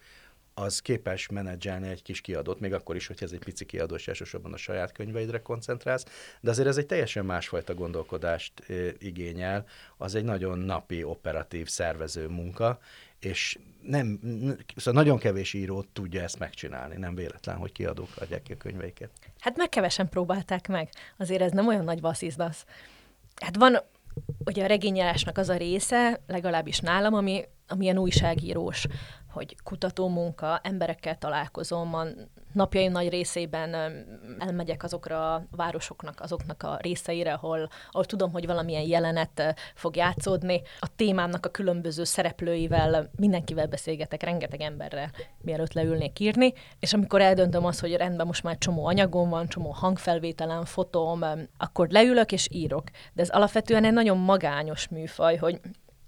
az 0.60 0.80
képes 0.80 1.28
menedzselni 1.28 1.88
egy 1.88 2.02
kis 2.02 2.20
kiadót, 2.20 2.60
még 2.60 2.72
akkor 2.72 2.96
is, 2.96 3.06
hogy 3.06 3.16
ez 3.20 3.32
egy 3.32 3.44
pici 3.44 3.64
kiadó, 3.64 3.94
és 3.94 4.08
elsősorban 4.08 4.52
a 4.52 4.56
saját 4.56 4.92
könyveidre 4.92 5.42
koncentrálsz, 5.42 6.04
de 6.40 6.50
azért 6.50 6.68
ez 6.68 6.76
egy 6.76 6.86
teljesen 6.86 7.24
másfajta 7.24 7.74
gondolkodást 7.74 8.52
igényel, 8.98 9.64
az 9.96 10.14
egy 10.14 10.24
nagyon 10.24 10.58
napi, 10.58 11.02
operatív, 11.02 11.68
szervező 11.68 12.28
munka, 12.28 12.78
és 13.18 13.58
nem, 13.82 14.20
szóval 14.76 15.02
nagyon 15.02 15.18
kevés 15.18 15.52
író 15.52 15.84
tudja 15.92 16.22
ezt 16.22 16.38
megcsinálni, 16.38 16.96
nem 16.96 17.14
véletlen, 17.14 17.56
hogy 17.56 17.72
kiadók 17.72 18.08
adják 18.14 18.42
ki 18.42 18.52
a 18.52 18.56
könyveiket. 18.56 19.10
Hát 19.38 19.56
meg 19.56 19.68
kevesen 19.68 20.08
próbálták 20.08 20.68
meg, 20.68 20.88
azért 21.18 21.42
ez 21.42 21.52
nem 21.52 21.68
olyan 21.68 21.84
nagy 21.84 22.00
vasszizdasz. 22.00 22.64
Hát 23.40 23.56
van 23.56 23.78
ugye 24.44 24.64
a 24.64 24.66
regényelásnak 24.66 25.38
az 25.38 25.48
a 25.48 25.56
része, 25.56 26.20
legalábbis 26.26 26.78
nálam, 26.78 27.14
ami, 27.14 27.44
ami 27.66 27.84
ilyen 27.84 27.98
újságírós 27.98 28.86
hogy 29.32 29.56
kutatómunka, 29.64 30.60
emberekkel 30.62 31.18
találkozom, 31.18 31.94
a 31.94 32.04
napjaim 32.52 32.92
nagy 32.92 33.08
részében 33.08 33.74
elmegyek 34.38 34.82
azokra 34.82 35.34
a 35.34 35.46
városoknak, 35.50 36.20
azoknak 36.20 36.62
a 36.62 36.78
részeire, 36.80 37.32
ahol, 37.32 37.68
ahol 37.90 38.04
tudom, 38.04 38.32
hogy 38.32 38.46
valamilyen 38.46 38.86
jelenet 38.86 39.54
fog 39.74 39.96
játszódni. 39.96 40.62
A 40.78 40.88
témámnak 40.96 41.46
a 41.46 41.50
különböző 41.50 42.04
szereplőivel, 42.04 43.10
mindenkivel 43.16 43.66
beszélgetek, 43.66 44.22
rengeteg 44.22 44.60
emberrel, 44.60 45.10
mielőtt 45.42 45.72
leülnék 45.72 46.18
írni, 46.18 46.52
és 46.78 46.92
amikor 46.92 47.20
eldöntöm 47.20 47.64
azt, 47.64 47.80
hogy 47.80 47.94
rendben 47.96 48.26
most 48.26 48.42
már 48.42 48.58
csomó 48.58 48.86
anyagom 48.86 49.28
van, 49.28 49.48
csomó 49.48 49.70
hangfelvételem, 49.70 50.64
fotóm, 50.64 51.20
akkor 51.58 51.88
leülök 51.88 52.32
és 52.32 52.48
írok. 52.50 52.84
De 53.12 53.22
ez 53.22 53.28
alapvetően 53.28 53.84
egy 53.84 53.92
nagyon 53.92 54.18
magányos 54.18 54.88
műfaj, 54.88 55.36
hogy 55.36 55.60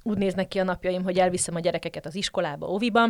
úgy 0.03 0.19
néznek 0.19 0.49
ki 0.49 0.59
a 0.59 0.65
napjaim, 0.65 1.03
hogy 1.03 1.19
elviszem 1.19 1.55
a 1.55 1.61
gyerekeket 1.61 2.07
az 2.07 2.15
iskolába, 2.15 2.69
óviba, 2.69 3.09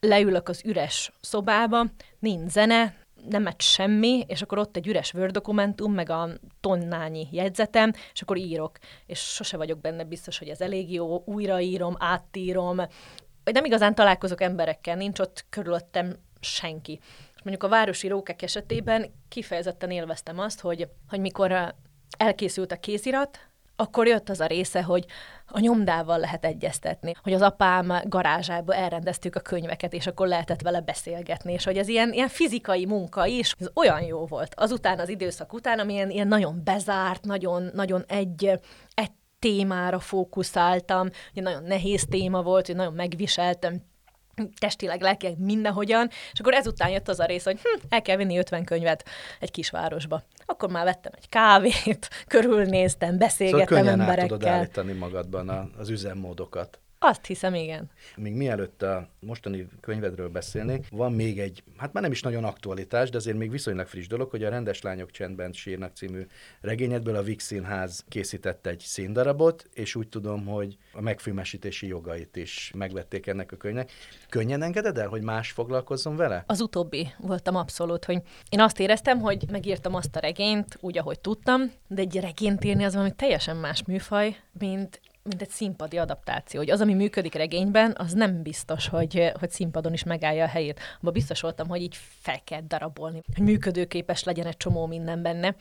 leülök 0.00 0.48
az 0.48 0.62
üres 0.64 1.12
szobába, 1.20 1.84
nincs 2.18 2.50
zene, 2.50 2.94
nem 3.28 3.42
megy 3.42 3.60
semmi, 3.60 4.24
és 4.26 4.42
akkor 4.42 4.58
ott 4.58 4.76
egy 4.76 4.86
üres 4.86 5.14
Word 5.14 5.32
dokumentum, 5.32 5.92
meg 5.92 6.10
a 6.10 6.28
tonnányi 6.60 7.28
jegyzetem, 7.30 7.92
és 8.12 8.22
akkor 8.22 8.36
írok. 8.36 8.78
És 9.06 9.18
sose 9.18 9.56
vagyok 9.56 9.80
benne 9.80 10.04
biztos, 10.04 10.38
hogy 10.38 10.48
ez 10.48 10.60
elég 10.60 10.92
jó, 10.92 11.22
újraírom, 11.24 11.96
áttírom, 11.98 12.76
vagy 13.44 13.54
nem 13.54 13.64
igazán 13.64 13.94
találkozok 13.94 14.40
emberekkel, 14.40 14.96
nincs 14.96 15.18
ott 15.18 15.44
körülöttem 15.50 16.16
senki. 16.40 17.00
És 17.34 17.42
mondjuk 17.42 17.62
a 17.62 17.68
városi 17.76 18.08
rókek 18.08 18.42
esetében 18.42 19.12
kifejezetten 19.28 19.90
élveztem 19.90 20.38
azt, 20.38 20.60
hogy, 20.60 20.88
hogy 21.08 21.20
mikor 21.20 21.74
elkészült 22.18 22.72
a 22.72 22.76
kézirat, 22.76 23.38
akkor 23.76 24.06
jött 24.06 24.28
az 24.28 24.40
a 24.40 24.46
része, 24.46 24.82
hogy 24.82 25.04
a 25.46 25.58
nyomdával 25.58 26.18
lehet 26.18 26.44
egyeztetni, 26.44 27.12
hogy 27.22 27.32
az 27.32 27.42
apám 27.42 27.92
garázsába 28.04 28.74
elrendeztük 28.74 29.34
a 29.34 29.40
könyveket, 29.40 29.92
és 29.92 30.06
akkor 30.06 30.26
lehetett 30.26 30.62
vele 30.62 30.80
beszélgetni, 30.80 31.52
és 31.52 31.64
hogy 31.64 31.78
ez 31.78 31.88
ilyen, 31.88 32.12
ilyen 32.12 32.28
fizikai 32.28 32.86
munka 32.86 33.26
is, 33.26 33.54
ez 33.58 33.68
olyan 33.74 34.02
jó 34.02 34.26
volt. 34.26 34.54
Azután 34.56 34.98
az 34.98 35.08
időszak 35.08 35.52
után, 35.52 35.78
ami 35.78 35.92
ilyen, 35.92 36.10
ilyen 36.10 36.28
nagyon 36.28 36.60
bezárt, 36.64 37.24
nagyon, 37.24 37.70
nagyon 37.74 38.04
egy, 38.06 38.60
egy 38.94 39.10
témára 39.38 39.98
fókuszáltam, 39.98 41.08
hogy 41.34 41.42
nagyon 41.42 41.62
nehéz 41.62 42.06
téma 42.10 42.42
volt, 42.42 42.66
hogy 42.66 42.76
nagyon 42.76 42.94
megviseltem 42.94 43.82
testileg, 44.58 45.00
lelkileg 45.00 45.38
mindenhogyan, 45.38 46.08
és 46.32 46.40
akkor 46.40 46.54
ezután 46.54 46.88
jött 46.88 47.08
az 47.08 47.20
a 47.20 47.24
rész, 47.24 47.44
hogy 47.44 47.60
hm, 47.60 47.86
el 47.88 48.02
kell 48.02 48.16
vinni 48.16 48.38
50 48.38 48.64
könyvet 48.64 49.04
egy 49.40 49.50
kisvárosba. 49.50 50.22
Akkor 50.46 50.70
már 50.70 50.84
vettem 50.84 51.12
egy 51.16 51.28
kávét, 51.28 52.08
körülnéztem, 52.28 53.18
beszélgettem 53.18 53.66
szóval 53.66 53.82
könnyen 53.82 54.00
emberekkel. 54.00 54.38
tudod 54.38 54.48
állítani 54.48 54.92
magadban 54.92 55.72
az 55.78 55.88
üzemmódokat. 55.88 56.80
Azt 57.08 57.26
hiszem, 57.26 57.54
igen. 57.54 57.90
Még 58.16 58.34
mielőtt 58.34 58.82
a 58.82 59.08
mostani 59.20 59.68
könyvedről 59.80 60.28
beszélnék, 60.28 60.86
van 60.90 61.12
még 61.12 61.40
egy, 61.40 61.62
hát 61.76 61.92
már 61.92 62.02
nem 62.02 62.12
is 62.12 62.22
nagyon 62.22 62.44
aktualitás, 62.44 63.10
de 63.10 63.16
azért 63.16 63.36
még 63.36 63.50
viszonylag 63.50 63.86
friss 63.86 64.06
dolog, 64.06 64.30
hogy 64.30 64.44
a 64.44 64.48
Rendes 64.48 64.82
Lányok 64.82 65.10
Csendben 65.10 65.52
sírnak 65.52 65.96
című 65.96 66.26
regényedből 66.60 67.16
a 67.16 67.22
Vix 67.22 67.44
Színház 67.44 68.04
készített 68.08 68.66
egy 68.66 68.80
színdarabot, 68.80 69.68
és 69.72 69.94
úgy 69.94 70.08
tudom, 70.08 70.46
hogy 70.46 70.76
a 70.92 71.00
megfilmesítési 71.00 71.86
jogait 71.86 72.36
is 72.36 72.72
megvették 72.74 73.26
ennek 73.26 73.52
a 73.52 73.56
könyvnek. 73.56 73.92
Könnyen 74.28 74.62
engeded 74.62 74.98
el, 74.98 75.08
hogy 75.08 75.22
más 75.22 75.50
foglalkozzon 75.50 76.16
vele? 76.16 76.44
Az 76.46 76.60
utóbbi 76.60 77.08
voltam 77.18 77.56
abszolút, 77.56 78.04
hogy 78.04 78.22
én 78.48 78.60
azt 78.60 78.80
éreztem, 78.80 79.20
hogy 79.20 79.44
megírtam 79.50 79.94
azt 79.94 80.16
a 80.16 80.20
regényt 80.20 80.76
úgy, 80.80 80.98
ahogy 80.98 81.20
tudtam, 81.20 81.72
de 81.88 82.00
egy 82.00 82.20
regényt 82.20 82.64
írni 82.64 82.84
az 82.84 82.92
valami 82.92 83.12
teljesen 83.16 83.56
más 83.56 83.84
műfaj, 83.84 84.36
mint 84.58 85.00
mint 85.26 85.42
egy 85.42 85.50
színpadi 85.50 85.98
adaptáció, 85.98 86.60
hogy 86.60 86.70
az, 86.70 86.80
ami 86.80 86.94
működik 86.94 87.34
regényben, 87.34 87.94
az 87.98 88.12
nem 88.12 88.42
biztos, 88.42 88.88
hogy, 88.88 89.32
hogy 89.38 89.50
színpadon 89.50 89.92
is 89.92 90.02
megállja 90.02 90.44
a 90.44 90.48
helyét. 90.48 90.80
Abba 91.00 91.10
biztos 91.10 91.40
voltam, 91.40 91.68
hogy 91.68 91.82
így 91.82 91.96
fel 92.20 92.40
kell 92.44 92.62
darabolni, 92.66 93.22
hogy 93.34 93.44
működőképes 93.44 94.24
legyen 94.24 94.46
egy 94.46 94.56
csomó 94.56 94.86
minden 94.86 95.22
benne. 95.22 95.54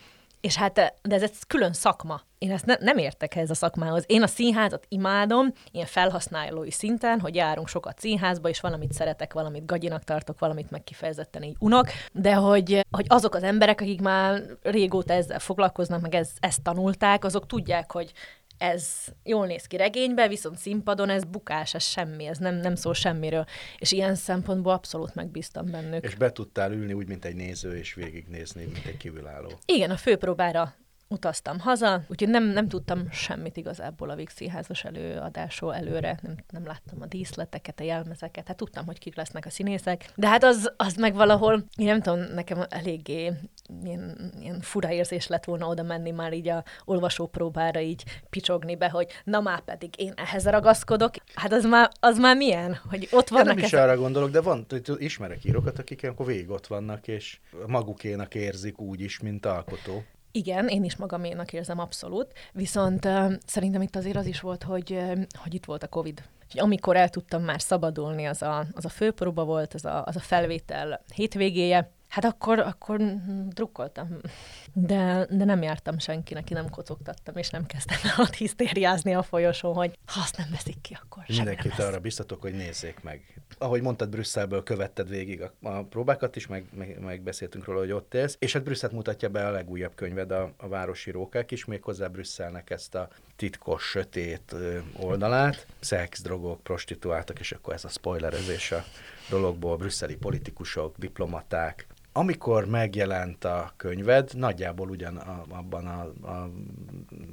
És 0.45 0.55
hát, 0.55 0.73
de 0.73 1.15
ez 1.15 1.23
egy 1.23 1.31
külön 1.47 1.73
szakma. 1.73 2.21
Én 2.37 2.51
ezt 2.51 2.65
ne, 2.65 2.75
nem 2.79 2.97
értek 2.97 3.35
ehhez 3.35 3.49
a 3.49 3.53
szakmához. 3.53 4.03
Én 4.07 4.23
a 4.23 4.27
színházat 4.27 4.85
imádom, 4.89 5.53
ilyen 5.71 5.85
felhasználói 5.85 6.71
szinten, 6.71 7.19
hogy 7.19 7.35
járunk 7.35 7.67
sokat 7.67 7.99
színházba, 7.99 8.49
és 8.49 8.59
valamit 8.59 8.93
szeretek, 8.93 9.33
valamit 9.33 9.65
gagyinak 9.65 10.03
tartok, 10.03 10.39
valamit 10.39 10.71
meg 10.71 10.83
kifejezetten 10.83 11.43
így 11.43 11.55
unok, 11.59 11.87
de 12.11 12.33
hogy, 12.33 12.85
hogy 12.91 13.05
azok 13.07 13.35
az 13.35 13.43
emberek, 13.43 13.81
akik 13.81 14.01
már 14.01 14.41
régóta 14.61 15.13
ezzel 15.13 15.39
foglalkoznak, 15.39 16.01
meg 16.01 16.15
ez, 16.15 16.29
ezt 16.39 16.61
tanulták, 16.61 17.25
azok 17.25 17.45
tudják, 17.45 17.91
hogy 17.91 18.11
ez 18.57 19.05
jól 19.23 19.45
néz 19.45 19.65
ki 19.65 19.77
regénybe, 19.77 20.27
viszont 20.27 20.57
színpadon 20.57 21.09
ez 21.09 21.23
bukás, 21.23 21.73
ez 21.73 21.83
semmi, 21.83 22.25
ez 22.25 22.37
nem, 22.37 22.55
nem 22.55 22.75
szól 22.75 22.93
semmiről. 22.93 23.45
És 23.77 23.91
ilyen 23.91 24.15
szempontból 24.15 24.73
abszolút 24.73 25.15
megbíztam 25.15 25.71
bennük. 25.71 26.03
És 26.03 26.15
be 26.15 26.31
tudtál 26.31 26.71
ülni 26.71 26.93
úgy, 26.93 27.07
mint 27.07 27.25
egy 27.25 27.35
néző, 27.35 27.77
és 27.77 27.93
végignézni, 27.93 28.63
mint 28.63 28.85
egy 28.85 28.97
kívülálló. 28.97 29.51
Igen, 29.65 29.91
a 29.91 29.97
főpróbára 29.97 30.75
utaztam 31.07 31.59
haza, 31.59 32.01
úgyhogy 32.07 32.29
nem, 32.29 32.43
nem 32.43 32.67
tudtam 32.67 33.11
semmit 33.11 33.57
igazából 33.57 34.09
a 34.09 34.15
Vixi 34.15 34.49
házas 34.49 34.83
előadásról 34.83 35.75
előre, 35.75 36.19
nem, 36.21 36.35
nem 36.49 36.65
láttam 36.65 37.01
a 37.01 37.05
díszleteket, 37.05 37.79
a 37.79 37.83
jelmezeket, 37.83 38.47
hát 38.47 38.57
tudtam, 38.57 38.85
hogy 38.85 38.99
kik 38.99 39.15
lesznek 39.15 39.45
a 39.45 39.49
színészek, 39.49 40.11
de 40.15 40.27
hát 40.27 40.43
az, 40.43 40.73
az 40.77 40.95
meg 40.95 41.13
valahol, 41.13 41.65
én 41.77 41.85
nem 41.85 42.01
tudom, 42.01 42.19
nekem 42.19 42.65
eléggé 42.69 43.31
ilyen, 43.83 44.31
ilyen 44.39 44.61
fura 44.61 44.91
érzés 44.91 45.27
lett 45.27 45.43
volna 45.43 45.67
oda 45.67 45.83
menni 45.83 46.11
már 46.11 46.33
így 46.33 46.47
a 46.47 46.63
olvasópróbára 46.85 47.79
így 47.79 48.03
picsogni 48.29 48.75
be, 48.75 48.89
hogy 48.89 49.07
na 49.23 49.41
már 49.41 49.61
pedig 49.61 49.89
én 49.97 50.13
ehhez 50.15 50.45
ragaszkodok. 50.45 51.13
Hát 51.33 51.53
az 51.53 51.65
már, 51.65 51.89
az 51.99 52.17
már 52.17 52.35
milyen, 52.35 52.79
hogy 52.89 53.07
ott 53.11 53.27
vannak... 53.27 53.47
nem 53.47 53.57
is 53.57 53.63
ezek... 53.63 53.81
arra 53.81 53.97
gondolok, 53.97 54.29
de 54.29 54.41
van, 54.41 54.65
ismerek 54.97 55.43
írókat, 55.43 55.79
akik 55.79 56.03
akkor 56.03 56.25
végig 56.25 56.49
ott 56.49 56.67
vannak, 56.67 57.07
és 57.07 57.39
magukénak 57.67 58.35
érzik 58.35 58.79
úgy 58.79 59.01
is, 59.01 59.19
mint 59.19 59.45
alkotó. 59.45 60.03
Igen, 60.35 60.67
én 60.67 60.83
is 60.83 60.95
magaménak 60.95 61.53
érzem 61.53 61.79
abszolút, 61.79 62.33
viszont 62.53 63.05
uh, 63.05 63.33
szerintem 63.45 63.81
itt 63.81 63.95
azért 63.95 64.15
az 64.15 64.25
is 64.25 64.39
volt, 64.39 64.63
hogy, 64.63 64.91
uh, 64.91 65.21
hogy 65.43 65.53
itt 65.53 65.65
volt 65.65 65.83
a 65.83 65.87
Covid. 65.87 66.23
És 66.47 66.59
amikor 66.59 66.95
el 66.95 67.09
tudtam 67.09 67.43
már 67.43 67.61
szabadulni, 67.61 68.25
az 68.25 68.41
a, 68.41 68.65
az 68.73 68.85
a 68.85 68.89
főpróba 68.89 69.43
volt, 69.43 69.73
az 69.73 69.85
a, 69.85 70.03
az 70.05 70.15
a 70.15 70.19
felvétel 70.19 71.01
hétvégéje, 71.13 71.91
Hát 72.15 72.25
akkor, 72.25 72.59
akkor 72.59 73.01
drukkoltam. 73.49 74.17
De, 74.73 75.27
de 75.29 75.43
nem 75.43 75.61
jártam 75.61 75.99
senkinek, 75.99 76.49
nem 76.49 76.69
kocogtattam, 76.69 77.37
és 77.37 77.49
nem 77.49 77.65
kezdtem 77.65 77.97
el 78.03 78.15
ott 78.17 78.33
hisztériázni 78.33 79.13
a 79.13 79.23
folyosón, 79.23 79.73
hogy 79.73 79.99
ha 80.05 80.19
azt 80.19 80.37
nem 80.37 80.47
veszik 80.51 80.81
ki, 80.81 80.97
akkor 81.03 81.23
Mindenkit 81.27 81.79
arra 81.79 81.99
biztatok, 81.99 82.41
hogy 82.41 82.53
nézzék 82.53 83.03
meg. 83.03 83.41
Ahogy 83.57 83.81
mondtad, 83.81 84.09
Brüsszelből 84.09 84.63
követted 84.63 85.09
végig 85.09 85.41
a, 85.41 85.51
a 85.61 85.83
próbákat 85.83 86.35
is, 86.35 86.47
meg, 86.47 86.65
meg, 86.73 86.99
meg 86.99 87.21
beszéltünk 87.21 87.65
róla, 87.65 87.79
hogy 87.79 87.91
ott 87.91 88.13
élsz, 88.13 88.35
és 88.39 88.53
hát 88.53 88.63
Brüsszelt 88.63 88.91
mutatja 88.91 89.29
be 89.29 89.47
a 89.47 89.51
legújabb 89.51 89.95
könyved, 89.95 90.31
a, 90.31 90.53
a 90.57 90.67
Városi 90.67 91.11
Rókák 91.11 91.51
is, 91.51 91.65
méghozzá 91.65 92.07
Brüsszelnek 92.07 92.69
ezt 92.69 92.95
a 92.95 93.07
titkos, 93.35 93.83
sötét 93.83 94.55
oldalát, 94.99 95.67
szex, 95.79 96.21
drogok, 96.21 96.63
prostituáltak, 96.63 97.39
és 97.39 97.51
akkor 97.51 97.73
ez 97.73 97.85
a 97.85 97.89
spoilerezés 97.89 98.71
a 98.71 98.83
dologból, 99.29 99.77
brüsszeli 99.77 100.15
politikusok, 100.15 100.97
diplomaták, 100.97 101.87
amikor 102.17 102.65
megjelent 102.65 103.43
a 103.43 103.73
könyved, 103.77 104.31
nagyjából 104.33 104.89
ugyan 104.89 105.17
a, 105.17 105.45
abban 105.49 105.87
a, 105.87 106.01
a 106.31 106.51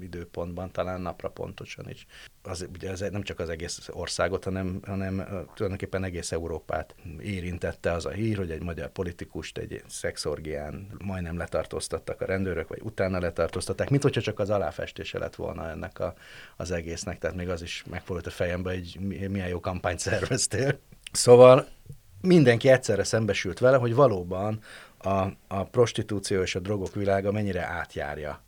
időpontban, 0.01 0.73
talán 0.73 1.01
napra 1.01 1.29
pontosan 1.29 1.89
is, 1.89 2.07
az, 2.43 2.69
ugye 2.73 2.91
ez 2.91 3.01
nem 3.01 3.23
csak 3.23 3.39
az 3.39 3.49
egész 3.49 3.89
országot, 3.93 4.45
hanem, 4.45 4.81
hanem 4.87 5.17
tulajdonképpen 5.55 6.05
egész 6.05 6.33
Európát 6.33 6.95
érintette 7.21 7.93
az 7.93 8.07
a 8.07 8.11
hír, 8.11 8.37
hogy 8.37 8.51
egy 8.51 8.63
magyar 8.63 8.89
politikust 8.89 9.59
egy 9.59 9.83
szexorgián 9.89 10.87
majdnem 11.05 11.37
letartóztattak 11.37 12.21
a 12.21 12.27
rendőrök, 12.27 12.69
vagy 12.69 12.81
utána 12.83 13.19
letartóztatták, 13.19 13.91
mint 13.91 14.03
hogyha 14.03 14.21
csak 14.21 14.39
az 14.39 14.51
aláfestése 14.51 15.19
lett 15.19 15.35
volna 15.35 15.69
ennek 15.69 15.99
a, 15.99 16.15
az 16.57 16.71
egésznek, 16.71 17.19
tehát 17.19 17.37
még 17.37 17.49
az 17.49 17.63
is 17.63 17.85
megfordult 17.91 18.27
a 18.27 18.31
fejembe, 18.31 18.71
hogy 18.71 18.99
milyen 19.01 19.49
jó 19.49 19.61
kampányt 19.61 19.99
szerveztél. 19.99 20.79
Szóval 21.13 21.67
mindenki 22.23 22.69
egyszerre 22.69 23.05
szembesült 23.05 23.59
vele, 23.59 23.77
hogy 23.77 23.95
valóban 23.95 24.61
a, 24.99 25.27
a 25.49 25.65
prostitúció 25.71 26.43
és 26.43 26.55
a 26.55 26.61
drogok 26.61 26.95
világa 26.95 27.33
mennyire 27.33 27.63
átjárja 27.65 28.43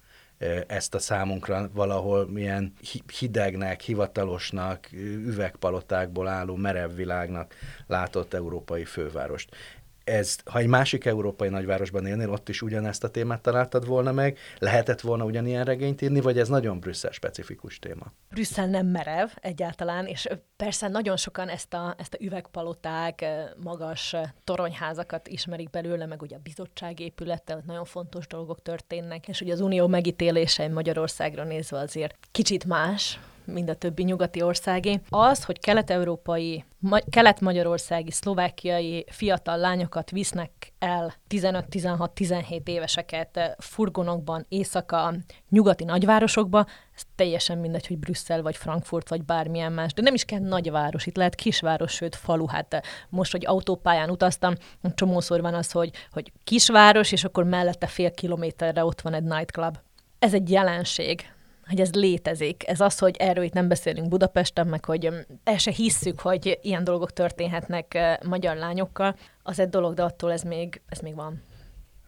ezt 0.67 0.95
a 0.95 0.99
számunkra 0.99 1.71
valahol 1.73 2.29
milyen 2.29 2.73
hidegnek, 3.19 3.81
hivatalosnak, 3.81 4.89
üvegpalotákból 5.27 6.29
álló 6.29 6.57
merev 6.57 6.95
világnak 6.95 7.55
látott 7.87 8.35
európai 8.35 8.85
fővárost 8.85 9.57
ez, 10.05 10.37
ha 10.45 10.59
egy 10.59 10.67
másik 10.67 11.05
európai 11.05 11.49
nagyvárosban 11.49 12.07
élnél, 12.07 12.31
ott 12.31 12.49
is 12.49 12.63
ugyanezt 12.63 13.05
a 13.05 13.11
témát 13.11 13.41
találtad 13.41 13.87
volna 13.87 14.13
meg, 14.13 14.39
lehetett 14.59 15.01
volna 15.01 15.25
ugyanilyen 15.25 15.65
regényt 15.65 16.03
írni, 16.03 16.21
vagy 16.21 16.39
ez 16.39 16.49
nagyon 16.49 16.81
Brüsszel 16.81 17.11
specifikus 17.11 17.79
téma? 17.79 18.13
Brüsszel 18.31 18.67
nem 18.67 18.87
merev 18.87 19.29
egyáltalán, 19.41 20.07
és 20.07 20.29
persze 20.57 20.89
nagyon 20.89 21.17
sokan 21.17 21.49
ezt 21.49 21.75
a, 21.75 21.95
ezt 21.99 22.15
a 22.15 22.19
üvegpaloták, 22.21 23.25
magas 23.63 24.17
toronyházakat 24.45 25.29
ismerik 25.29 25.71
belőle, 25.71 26.07
meg 26.07 26.23
ugye 26.23 26.37
a 26.37 26.41
bizottság 26.43 27.01
épülete, 27.01 27.57
ott 27.57 27.65
nagyon 27.65 27.85
fontos 27.85 28.27
dolgok 28.27 28.63
történnek, 28.63 29.29
és 29.29 29.41
ugye 29.41 29.53
az 29.53 29.61
unió 29.61 29.87
megítélése 29.87 30.69
Magyarországra 30.69 31.45
nézve 31.45 31.79
azért 31.79 32.17
kicsit 32.31 32.65
más, 32.65 33.19
mint 33.47 33.69
a 33.69 33.75
többi 33.75 34.03
nyugati 34.03 34.43
országé. 34.43 35.01
Az, 35.09 35.45
hogy 35.45 35.59
kelet-európai, 35.61 36.65
ma- 36.79 37.03
kelet-magyarországi, 37.11 38.11
szlovákiai 38.11 39.05
fiatal 39.09 39.57
lányokat 39.57 40.11
visznek 40.11 40.73
el 40.79 41.15
15-16-17 41.29 42.69
éveseket 42.69 43.37
eh, 43.37 43.53
furgonokban 43.59 44.47
éjszaka 44.49 45.15
nyugati 45.49 45.85
nagyvárosokba, 45.85 46.67
ez 46.95 47.03
teljesen 47.15 47.59
mindegy, 47.59 47.87
hogy 47.87 47.99
Brüsszel, 47.99 48.43
vagy 48.43 48.57
Frankfurt, 48.57 49.09
vagy 49.09 49.25
bármilyen 49.25 49.73
más. 49.73 49.93
De 49.93 50.03
nem 50.03 50.15
is 50.15 50.25
kell 50.25 50.41
nagyváros, 50.41 51.07
itt 51.07 51.17
lehet 51.17 51.35
kisváros, 51.35 51.93
sőt 51.93 52.17
falu. 52.17 52.47
Hát 52.47 52.75
eh, 52.75 52.81
most, 53.09 53.33
hogy 53.33 53.47
autópályán 53.47 54.11
utaztam, 54.11 54.55
csomószor 54.95 55.41
van 55.41 55.55
az, 55.55 55.71
hogy, 55.71 55.91
hogy 56.11 56.33
kisváros, 56.45 57.13
és 57.13 57.25
akkor 57.25 57.45
mellette 57.45 57.87
fél 57.87 58.11
kilométerre 58.11 58.85
ott 58.85 59.01
van 59.01 59.15
egy 59.15 59.23
nightclub. 59.23 59.79
Ez 60.19 60.35
egy 60.35 60.51
jelenség, 60.51 61.34
hogy 61.69 61.81
ez 61.81 61.95
létezik. 61.95 62.69
Ez 62.69 62.81
az, 62.81 62.99
hogy 62.99 63.17
erről 63.19 63.45
itt 63.45 63.53
nem 63.53 63.69
beszélünk 63.69 64.09
Budapesten, 64.09 64.67
meg 64.67 64.85
hogy 64.85 65.11
el 65.45 65.59
se 65.59 65.71
hisszük, 65.71 66.21
hogy 66.21 66.59
ilyen 66.63 66.85
dolgok 66.85 67.13
történhetnek 67.13 67.99
magyar 68.27 68.57
lányokkal, 68.57 69.17
az 69.43 69.59
egy 69.59 69.69
dolog, 69.69 69.95
de 69.95 70.03
attól 70.03 70.33
ez 70.33 70.43
még, 70.43 70.81
ez 70.89 70.99
még 70.99 71.15
van 71.15 71.43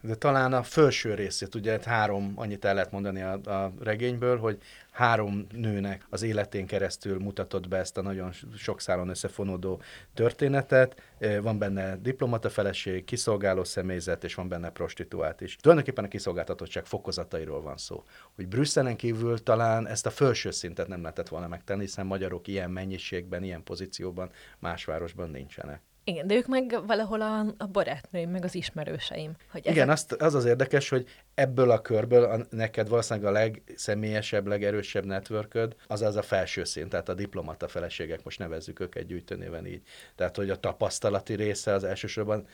de 0.07 0.15
talán 0.15 0.53
a 0.53 0.63
felső 0.63 1.13
részét, 1.13 1.55
ugye 1.55 1.71
hát 1.71 1.83
három, 1.83 2.33
annyit 2.35 2.65
el 2.65 2.73
lehet 2.73 2.91
mondani 2.91 3.21
a, 3.21 3.33
a 3.33 3.73
regényből, 3.79 4.37
hogy 4.37 4.57
három 4.91 5.47
nőnek 5.51 6.05
az 6.09 6.21
életén 6.21 6.65
keresztül 6.65 7.19
mutatott 7.19 7.67
be 7.67 7.77
ezt 7.77 7.97
a 7.97 8.01
nagyon 8.01 8.31
sok 8.57 8.81
szálon 8.81 9.09
összefonódó 9.09 9.81
történetet. 10.13 11.01
Van 11.41 11.57
benne 11.57 11.95
diplomata 11.95 12.49
feleség, 12.49 13.03
kiszolgáló 13.03 13.63
személyzet, 13.63 14.23
és 14.23 14.35
van 14.35 14.47
benne 14.47 14.69
prostituált 14.69 15.41
is. 15.41 15.55
Tulajdonképpen 15.55 16.03
a 16.05 16.07
kiszolgáltatottság 16.07 16.85
fokozatairól 16.85 17.61
van 17.61 17.77
szó. 17.77 18.03
Hogy 18.35 18.47
Brüsszelen 18.47 18.95
kívül 18.95 19.43
talán 19.43 19.87
ezt 19.87 20.05
a 20.05 20.09
felső 20.09 20.51
szintet 20.51 20.87
nem 20.87 21.01
lehetett 21.01 21.27
volna 21.27 21.47
megtenni, 21.47 21.81
hiszen 21.81 22.05
magyarok 22.05 22.47
ilyen 22.47 22.71
mennyiségben, 22.71 23.43
ilyen 23.43 23.63
pozícióban 23.63 24.29
más 24.59 24.85
városban 24.85 25.29
nincsenek. 25.29 25.81
Igen, 26.09 26.27
de 26.27 26.35
ők 26.35 26.47
meg 26.47 26.79
valahol 26.85 27.21
a, 27.21 27.45
a 27.57 27.65
barátnőim, 27.65 28.29
meg 28.29 28.43
az 28.43 28.55
ismerőseim. 28.55 29.31
Hogy 29.51 29.61
ezek... 29.61 29.75
Igen, 29.75 29.89
azt, 29.89 30.11
az 30.11 30.33
az 30.33 30.45
érdekes, 30.45 30.89
hogy 30.89 31.07
ebből 31.33 31.71
a 31.71 31.81
körből 31.81 32.23
a, 32.23 32.39
neked 32.49 32.89
valószínűleg 32.89 33.29
a 33.29 33.31
legszemélyesebb, 33.31 34.47
legerősebb 34.47 35.05
networköd, 35.05 35.75
az 35.87 36.01
az 36.01 36.15
a 36.15 36.21
felső 36.21 36.63
szint, 36.63 36.89
tehát 36.89 37.09
a 37.09 37.13
diplomata 37.13 37.67
feleségek, 37.67 38.23
most 38.23 38.39
nevezzük 38.39 38.79
őket 38.79 39.05
gyűjtőnéven 39.05 39.65
így. 39.65 39.81
Tehát, 40.15 40.35
hogy 40.35 40.49
a 40.49 40.59
tapasztalati 40.59 41.33
része 41.33 41.73
az 41.73 41.83
elsősorban, 41.83 42.47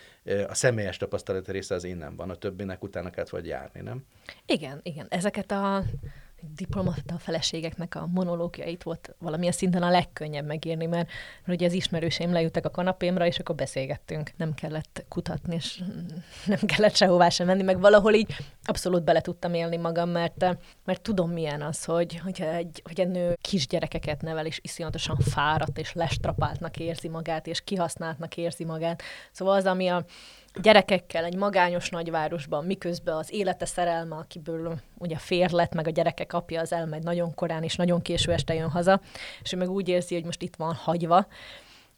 a 0.47 0.53
személyes 0.53 0.97
tapasztalati 0.97 1.51
része 1.51 1.75
az 1.75 1.83
innen 1.83 2.15
van, 2.15 2.29
a 2.29 2.35
többinek 2.35 2.83
utána 2.83 3.09
kellett 3.09 3.29
vagy 3.29 3.45
járni, 3.45 3.81
nem? 3.81 4.05
Igen, 4.45 4.79
igen. 4.83 5.05
Ezeket 5.09 5.51
a 5.51 5.83
diplomata 6.55 7.17
feleségeknek 7.17 7.95
a 7.95 8.07
monológiait 8.13 8.83
volt 8.83 9.15
valamilyen 9.19 9.53
szinten 9.53 9.83
a 9.83 9.89
legkönnyebb 9.89 10.45
megírni, 10.45 10.85
mert, 10.85 11.09
mert 11.45 11.59
ugye 11.59 11.65
az 11.65 11.73
ismerőseim 11.73 12.31
leültek 12.31 12.65
a 12.65 12.69
kanapémra, 12.69 13.25
és 13.25 13.39
akkor 13.39 13.55
beszélgettünk. 13.55 14.31
Nem 14.37 14.53
kellett 14.53 15.05
kutatni, 15.09 15.55
és 15.55 15.81
nem 16.45 16.59
kellett 16.59 16.95
sehová 16.95 17.29
sem 17.29 17.45
menni, 17.47 17.63
meg 17.63 17.79
valahol 17.79 18.13
így 18.13 18.35
abszolút 18.63 19.03
bele 19.03 19.21
tudtam 19.21 19.53
élni 19.53 19.77
magam, 19.77 20.09
mert, 20.09 20.45
mert 20.85 21.01
tudom 21.01 21.31
milyen 21.31 21.61
az, 21.61 21.85
hogy, 21.85 22.17
hogyha 22.17 22.45
egy, 22.45 22.81
hogy 22.83 22.99
egy 22.99 23.09
nő 23.09 23.37
kisgyerekeket 23.41 24.21
nevel, 24.21 24.45
és 24.45 24.59
iszonyatosan 24.61 25.17
fáradt, 25.17 25.77
és 25.77 25.93
lestrapáltnak 25.93 26.77
érzi 26.77 27.07
magát, 27.07 27.47
és 27.47 27.61
kihasználtnak 27.61 28.37
érzi 28.37 28.63
magát. 28.63 29.01
Szóval 29.31 29.55
az, 29.55 29.65
ami 29.65 29.87
a, 29.87 30.05
gyerekekkel 30.61 31.25
egy 31.25 31.35
magányos 31.35 31.89
nagyvárosban, 31.89 32.65
miközben 32.65 33.15
az 33.15 33.33
élete 33.33 33.65
szerelme, 33.65 34.15
akiből 34.15 34.79
ugye 34.97 35.17
fér 35.17 35.51
lett, 35.51 35.73
meg 35.73 35.87
a 35.87 35.91
gyerekek 35.91 36.33
apja 36.33 36.61
az 36.61 36.73
elmegy 36.73 37.03
nagyon 37.03 37.33
korán, 37.33 37.63
és 37.63 37.75
nagyon 37.75 38.01
késő 38.01 38.31
este 38.31 38.53
jön 38.53 38.69
haza, 38.69 39.01
és 39.41 39.53
ő 39.53 39.57
meg 39.57 39.69
úgy 39.69 39.89
érzi, 39.89 40.13
hogy 40.13 40.25
most 40.25 40.41
itt 40.41 40.55
van 40.55 40.73
hagyva, 40.73 41.27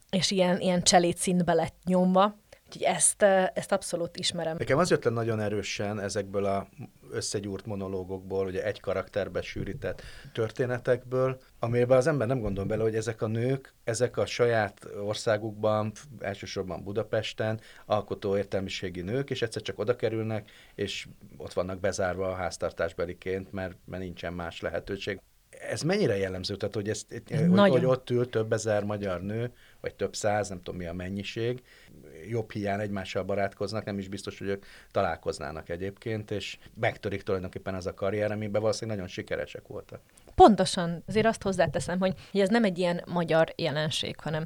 és 0.09 0.31
ilyen, 0.31 0.59
ilyen 0.59 0.83
cselédszínbe 0.83 1.53
lett 1.53 1.75
nyomva, 1.85 2.35
Úgyhogy 2.75 2.95
ezt, 2.95 3.21
ezt 3.53 3.71
abszolút 3.71 4.17
ismerem. 4.17 4.55
Nekem 4.57 4.77
az 4.77 4.89
jött 4.89 5.03
le 5.03 5.11
nagyon 5.11 5.39
erősen 5.39 5.99
ezekből 5.99 6.45
a 6.45 6.67
összegyúrt 7.11 7.65
monológokból, 7.65 8.45
ugye 8.45 8.63
egy 8.63 8.79
karakterbe 8.79 9.41
sűrített 9.41 10.01
történetekből, 10.33 11.39
amiben 11.59 11.97
az 11.97 12.07
ember 12.07 12.27
nem 12.27 12.39
gondol 12.39 12.65
bele, 12.65 12.83
hogy 12.83 12.95
ezek 12.95 13.21
a 13.21 13.27
nők, 13.27 13.73
ezek 13.83 14.17
a 14.17 14.25
saját 14.25 14.87
országukban, 15.05 15.91
elsősorban 16.19 16.83
Budapesten 16.83 17.59
alkotó 17.85 18.37
értelmiségi 18.37 19.01
nők, 19.01 19.29
és 19.29 19.41
egyszer 19.41 19.61
csak 19.61 19.79
oda 19.79 19.95
kerülnek, 19.95 20.51
és 20.75 21.07
ott 21.37 21.53
vannak 21.53 21.79
bezárva 21.79 22.29
a 22.29 22.35
háztartásbeliként, 22.35 23.51
mert, 23.51 23.77
mert 23.85 24.03
nincsen 24.03 24.33
más 24.33 24.61
lehetőség 24.61 25.19
ez 25.69 25.81
mennyire 25.81 26.17
jellemző? 26.17 26.55
Tehát, 26.55 26.75
hogy, 26.75 26.89
ezt, 26.89 27.21
hogy, 27.47 27.69
hogy 27.69 27.85
ott 27.85 28.09
ül 28.09 28.29
több 28.29 28.53
ezer 28.53 28.83
magyar 28.83 29.21
nő, 29.21 29.51
vagy 29.81 29.95
több 29.95 30.15
száz, 30.15 30.49
nem 30.49 30.57
tudom 30.57 30.75
mi 30.75 30.85
a 30.85 30.93
mennyiség, 30.93 31.63
jobb 32.29 32.51
hiány 32.51 32.79
egymással 32.79 33.23
barátkoznak, 33.23 33.85
nem 33.85 33.97
is 33.97 34.07
biztos, 34.07 34.37
hogy 34.37 34.47
ők 34.47 34.65
találkoznának 34.91 35.69
egyébként, 35.69 36.31
és 36.31 36.57
megtörik 36.79 37.23
tulajdonképpen 37.23 37.75
az 37.75 37.85
a 37.85 37.93
karrier, 37.93 38.31
amiben 38.31 38.61
valószínűleg 38.61 38.97
nagyon 38.97 39.13
sikeresek 39.13 39.67
voltak. 39.67 39.99
Pontosan, 40.35 41.03
azért 41.07 41.25
azt 41.25 41.41
hozzáteszem, 41.41 41.99
hogy, 41.99 42.13
ez 42.33 42.49
nem 42.49 42.63
egy 42.63 42.77
ilyen 42.77 43.03
magyar 43.07 43.53
jelenség, 43.55 44.19
hanem 44.19 44.45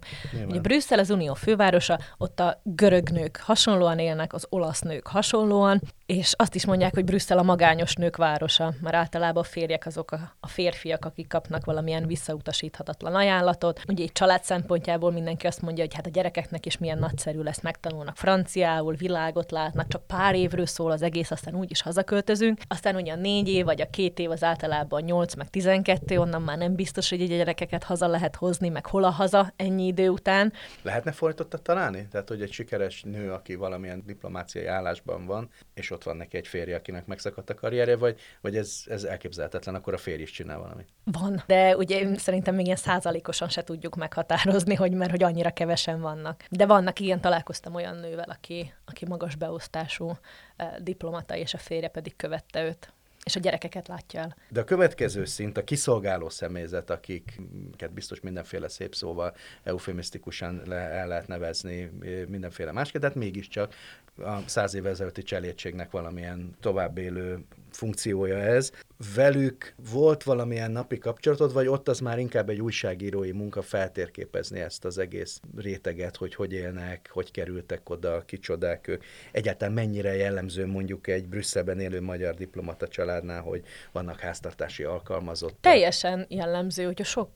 hogy 0.50 0.62
Brüsszel 0.62 1.00
az 1.00 1.10
unió 1.10 1.34
fővárosa, 1.34 2.00
ott 2.18 2.40
a 2.40 2.62
görög 2.64 3.10
nők 3.10 3.38
hasonlóan 3.38 4.00
élnek, 4.00 4.34
az 4.34 4.46
olasz 4.50 4.82
nők 4.82 5.08
hasonlóan, 5.08 5.82
és 6.10 6.34
azt 6.38 6.56
is 6.56 6.66
mondják, 6.66 6.94
hogy 6.94 7.04
Brüsszel 7.04 7.38
a 7.38 7.44
magányos 7.44 7.96
nők 7.96 8.18
városa, 8.18 8.74
mert 8.82 8.96
általában 8.96 9.44
a 9.44 9.46
férjek 9.46 9.86
azok 9.86 10.12
a, 10.12 10.36
a 10.40 10.48
férfiak, 10.48 11.06
akik 11.06 11.28
kapnak 11.28 11.66
valamilyen 11.66 12.08
visszautasíthatatlan 12.08 13.16
ajánlatot. 13.16 13.82
Ugye 13.88 14.04
egy 14.04 14.12
család 14.12 14.44
szempontjából 14.44 15.12
mindenki 15.12 15.48
azt 15.48 15.62
mondja, 15.62 15.84
hogy 15.84 15.94
hát 15.94 16.06
a 16.06 16.10
gyerekeknek 16.10 16.66
is 16.66 16.78
milyen 16.78 16.98
nagyszerű 16.98 17.42
lesz, 17.42 17.62
megtanulnak 17.62 18.16
franciául, 18.16 18.94
világot 18.94 19.52
látnak, 19.52 19.88
csak 19.88 20.08
pár 20.08 20.36
évről 20.36 20.66
szól 20.66 20.92
az 20.92 21.02
egész, 21.02 21.32
aztán 21.32 21.56
úgy 21.56 21.72
is 21.72 21.82
hazaköltözünk. 21.82 22.60
Aztán 22.68 22.96
ugye 22.96 23.12
a 23.12 23.16
négy 23.16 23.48
év 23.48 23.66
vagy 23.66 23.82
a 23.82 23.90
két 23.90 24.20
év 24.20 24.32
az 24.32 24.44
általában 24.44 25.02
8 25.02 25.36
meg 25.36 25.50
12, 25.50 26.20
onnan 26.20 26.42
már 26.42 26.58
nem 26.58 26.76
biztos, 26.76 27.10
hogy 27.10 27.22
a 27.22 27.26
gyerekeket 27.26 27.84
haza 27.84 28.08
lehet 28.08 28.36
hozni, 28.36 28.70
meg 28.70 28.86
hol 28.86 29.04
a 29.04 29.10
haza 29.10 29.54
ennyi 29.56 29.86
idő 29.86 30.10
után. 30.10 30.54
Lehetne 30.82 31.12
fordítottat 31.12 31.62
találni? 31.62 32.08
Tehát, 32.12 32.30
hogy 32.30 32.42
egy 32.42 32.52
sikeres 32.52 33.04
nő, 33.04 33.32
aki 33.32 33.56
valamilyen 33.56 34.04
diplomáciai 34.06 34.66
állásban 34.66 35.26
van, 35.26 35.50
és 35.74 35.92
ott 35.92 35.99
van 36.04 36.18
neki 36.18 36.38
egy 36.38 36.48
férje, 36.48 36.76
akinek 36.76 37.06
megszakadt 37.06 37.50
a 37.50 37.54
karrierje, 37.54 37.96
vagy, 37.96 38.20
vagy 38.42 38.58
ez, 38.58 38.84
ez 38.88 39.04
elképzelhetetlen, 39.04 39.76
akkor 39.76 39.94
a 39.94 39.98
férj 39.98 40.22
is 40.22 40.32
csinál 40.32 40.58
valamit? 40.58 40.88
Van, 41.04 41.44
de 41.48 41.78
ugye 41.78 42.18
szerintem 42.18 42.56
még 42.56 42.66
ilyen 42.66 42.78
százalékosan 42.78 43.50
se 43.50 43.64
tudjuk 43.64 43.96
meghatározni, 43.96 44.76
hogy 44.76 44.92
mert 44.92 45.12
hogy 45.12 45.24
annyira 45.24 45.52
kevesen 45.52 46.02
vannak. 46.02 46.44
De 46.50 46.66
vannak, 46.66 47.00
igen, 47.00 47.22
találkoztam 47.22 47.76
olyan 47.76 47.96
nővel, 47.96 48.30
aki, 48.30 48.74
aki 48.86 49.06
magas 49.06 49.36
beosztású 49.36 50.12
eh, 50.56 50.76
diplomata, 50.80 51.36
és 51.36 51.54
a 51.54 51.58
férje 51.58 51.88
pedig 51.88 52.16
követte 52.16 52.64
őt 52.64 52.94
és 53.30 53.36
a 53.36 53.40
gyerekeket 53.40 53.88
látja 53.88 54.20
el. 54.20 54.36
De 54.50 54.60
a 54.60 54.64
következő 54.64 55.26
szint 55.26 55.58
a 55.58 55.64
kiszolgáló 55.64 56.30
személyzet, 56.30 56.90
akiket 56.90 57.94
biztos 57.94 58.20
mindenféle 58.20 58.68
szép 58.68 58.96
szóval 58.96 59.36
eufemisztikusan 59.64 60.62
le, 60.66 60.76
el 60.76 61.08
lehet 61.08 61.28
nevezni, 61.28 61.92
mindenféle 62.28 62.72
másképp, 62.72 63.02
tehát 63.02 63.16
mégiscsak 63.16 63.74
a 64.18 64.38
száz 64.46 64.74
évvel 64.74 64.92
ezelőtti 64.92 65.24
cselédségnek 65.24 65.92
valamilyen 65.92 66.56
továbbélő 66.60 67.44
funkciója 67.72 68.38
ez. 68.38 68.72
Velük 69.16 69.74
volt 69.92 70.24
valamilyen 70.24 70.72
napi 70.72 70.98
kapcsolatod, 70.98 71.54
vagy 71.54 71.68
ott 71.68 71.88
az 71.88 72.00
már 72.00 72.20
inkább 72.20 72.50
egy 72.50 72.62
újságírói 72.62 73.32
munka 73.32 73.62
feltérképezni 73.62 74.60
ezt 74.60 74.86
az 74.86 74.98
egész 74.98 75.42
réteget, 75.58 76.16
hogy 76.16 76.36
hogy 76.36 76.54
élnek, 76.54 77.10
hogy 77.14 77.32
kerültek 77.32 77.90
oda, 77.90 78.22
kicsodák 78.26 78.88
ők. 78.88 79.04
Egyáltalán 79.32 79.74
mennyire 79.74 80.16
jellemző 80.16 80.66
mondjuk 80.66 81.08
egy 81.08 81.28
Brüsszelben 81.28 81.80
élő 81.80 82.02
magyar 82.02 82.34
diplomata 82.36 82.88
családnál, 82.88 83.42
hogy 83.42 83.64
vannak 83.92 84.20
háztartási 84.20 84.84
alkalmazottak? 84.84 85.60
Teljesen 85.62 86.26
jellemző, 86.30 86.86
hogy 86.86 87.04
sok, 87.06 87.32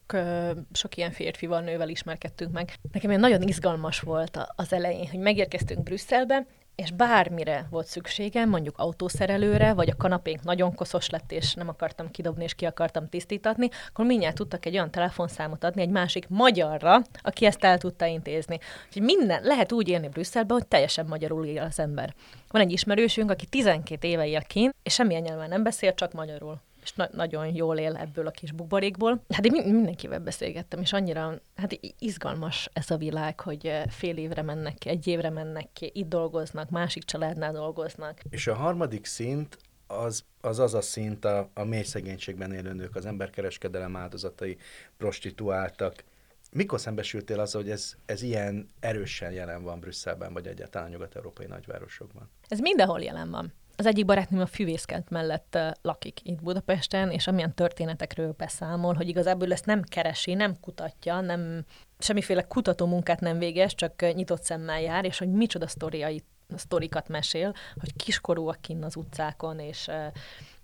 sok 0.72 0.96
ilyen 0.96 1.10
férfival, 1.10 1.60
nővel 1.60 1.88
ismerkedtünk 1.88 2.52
meg. 2.52 2.74
Nekem 2.92 3.20
nagyon 3.20 3.42
izgalmas 3.42 4.00
volt 4.00 4.38
az 4.56 4.72
elején, 4.72 5.08
hogy 5.08 5.20
megérkeztünk 5.20 5.82
Brüsszelbe, 5.82 6.46
és 6.74 6.90
bármire 6.90 7.66
volt 7.70 7.86
szükségem, 7.86 8.48
mondjuk 8.48 8.78
autószerelőre, 8.78 9.72
vagy 9.72 9.90
a 9.90 9.96
kanapénk 9.96 10.42
nagyon 10.42 10.74
koszos 10.74 11.10
lett, 11.10 11.32
és 11.32 11.54
nem 11.54 11.68
akartam 11.68 12.10
kidobni, 12.10 12.44
és 12.44 12.54
ki 12.54 12.64
akartam 12.64 13.08
tisztítatni, 13.08 13.68
akkor 13.88 14.04
mindjárt 14.04 14.34
tudtak 14.34 14.66
egy 14.66 14.74
olyan 14.74 14.90
telefonszámot 14.90 15.64
adni 15.64 15.82
egy 15.82 15.88
másik 15.88 16.28
magyarra, 16.28 17.02
aki 17.22 17.46
ezt 17.46 17.64
el 17.64 17.78
tudta 17.78 18.06
intézni. 18.06 18.58
Úgyhogy 18.86 19.02
minden, 19.02 19.42
lehet 19.42 19.72
úgy 19.72 19.88
élni 19.88 20.08
Brüsszelben, 20.08 20.56
hogy 20.56 20.66
teljesen 20.66 21.06
magyarul 21.06 21.46
él 21.46 21.62
az 21.62 21.78
ember. 21.78 22.14
Van 22.48 22.62
egy 22.62 22.72
ismerősünk, 22.72 23.30
aki 23.30 23.46
12 23.46 24.08
éve 24.08 24.26
él 24.26 24.42
kint, 24.42 24.74
és 24.82 24.94
semmilyen 24.94 25.22
nyelven 25.22 25.48
nem 25.48 25.62
beszél, 25.62 25.94
csak 25.94 26.12
magyarul 26.12 26.60
és 26.84 26.92
na- 26.92 27.08
nagyon 27.12 27.54
jól 27.54 27.78
él 27.78 27.96
ebből 27.96 28.26
a 28.26 28.30
kis 28.30 28.52
buborékból. 28.52 29.24
Hát 29.28 29.46
én 29.46 29.74
mindenkivel 29.74 30.20
beszélgettem, 30.20 30.80
és 30.80 30.92
annyira 30.92 31.40
hát 31.56 31.78
izgalmas 31.98 32.70
ez 32.72 32.90
a 32.90 32.96
világ, 32.96 33.40
hogy 33.40 33.66
eh, 33.66 33.84
fél 33.88 34.16
évre 34.16 34.42
mennek 34.42 34.78
ki, 34.78 34.88
egy 34.88 35.06
évre 35.06 35.30
mennek 35.30 35.68
ki, 35.72 35.90
itt 35.94 36.08
dolgoznak, 36.08 36.70
másik 36.70 37.04
családnál 37.04 37.52
dolgoznak. 37.52 38.20
És 38.30 38.46
a 38.46 38.54
harmadik 38.54 39.04
szint 39.04 39.58
az 39.86 40.24
az, 40.44 40.58
az 40.58 40.74
a 40.74 40.80
szint 40.80 41.24
a, 41.24 41.50
a 41.54 41.64
mély 41.64 41.82
szegénységben 41.82 42.52
élő 42.52 42.72
nők, 42.72 42.96
az 42.96 43.06
emberkereskedelem 43.06 43.96
áldozatai, 43.96 44.56
prostituáltak. 44.96 46.04
Mikor 46.50 46.80
szembesültél 46.80 47.40
az, 47.40 47.52
hogy 47.52 47.70
ez, 47.70 47.94
ez 48.06 48.22
ilyen 48.22 48.68
erősen 48.80 49.32
jelen 49.32 49.62
van 49.62 49.80
Brüsszelben, 49.80 50.32
vagy 50.32 50.46
egyáltalán 50.46 50.90
nyugat-európai 50.90 51.46
nagyvárosokban? 51.46 52.30
Ez 52.48 52.58
mindenhol 52.58 53.00
jelen 53.00 53.30
van. 53.30 53.52
Az 53.76 53.86
egyik 53.86 54.04
barátnőm 54.04 54.40
a 54.40 54.46
Fűvészkent 54.46 55.10
mellett 55.10 55.58
lakik 55.82 56.20
itt 56.22 56.42
Budapesten, 56.42 57.10
és 57.10 57.26
amilyen 57.26 57.54
történetekről 57.54 58.34
beszámol, 58.36 58.94
hogy 58.94 59.08
igazából 59.08 59.52
ezt 59.52 59.66
nem 59.66 59.82
keresi, 59.82 60.34
nem 60.34 60.60
kutatja, 60.60 61.20
nem 61.20 61.64
semmiféle 61.98 62.42
kutató 62.42 62.86
munkát 62.86 63.20
nem 63.20 63.38
végez, 63.38 63.74
csak 63.74 64.14
nyitott 64.14 64.42
szemmel 64.42 64.80
jár, 64.80 65.04
és 65.04 65.18
hogy 65.18 65.30
micsoda 65.30 65.66
sztoriait, 65.66 66.24
sztorikat 66.56 67.08
mesél, 67.08 67.54
hogy 67.80 67.94
kiskorúak 67.96 68.60
kinn 68.60 68.82
az 68.82 68.96
utcákon, 68.96 69.58
és 69.58 69.90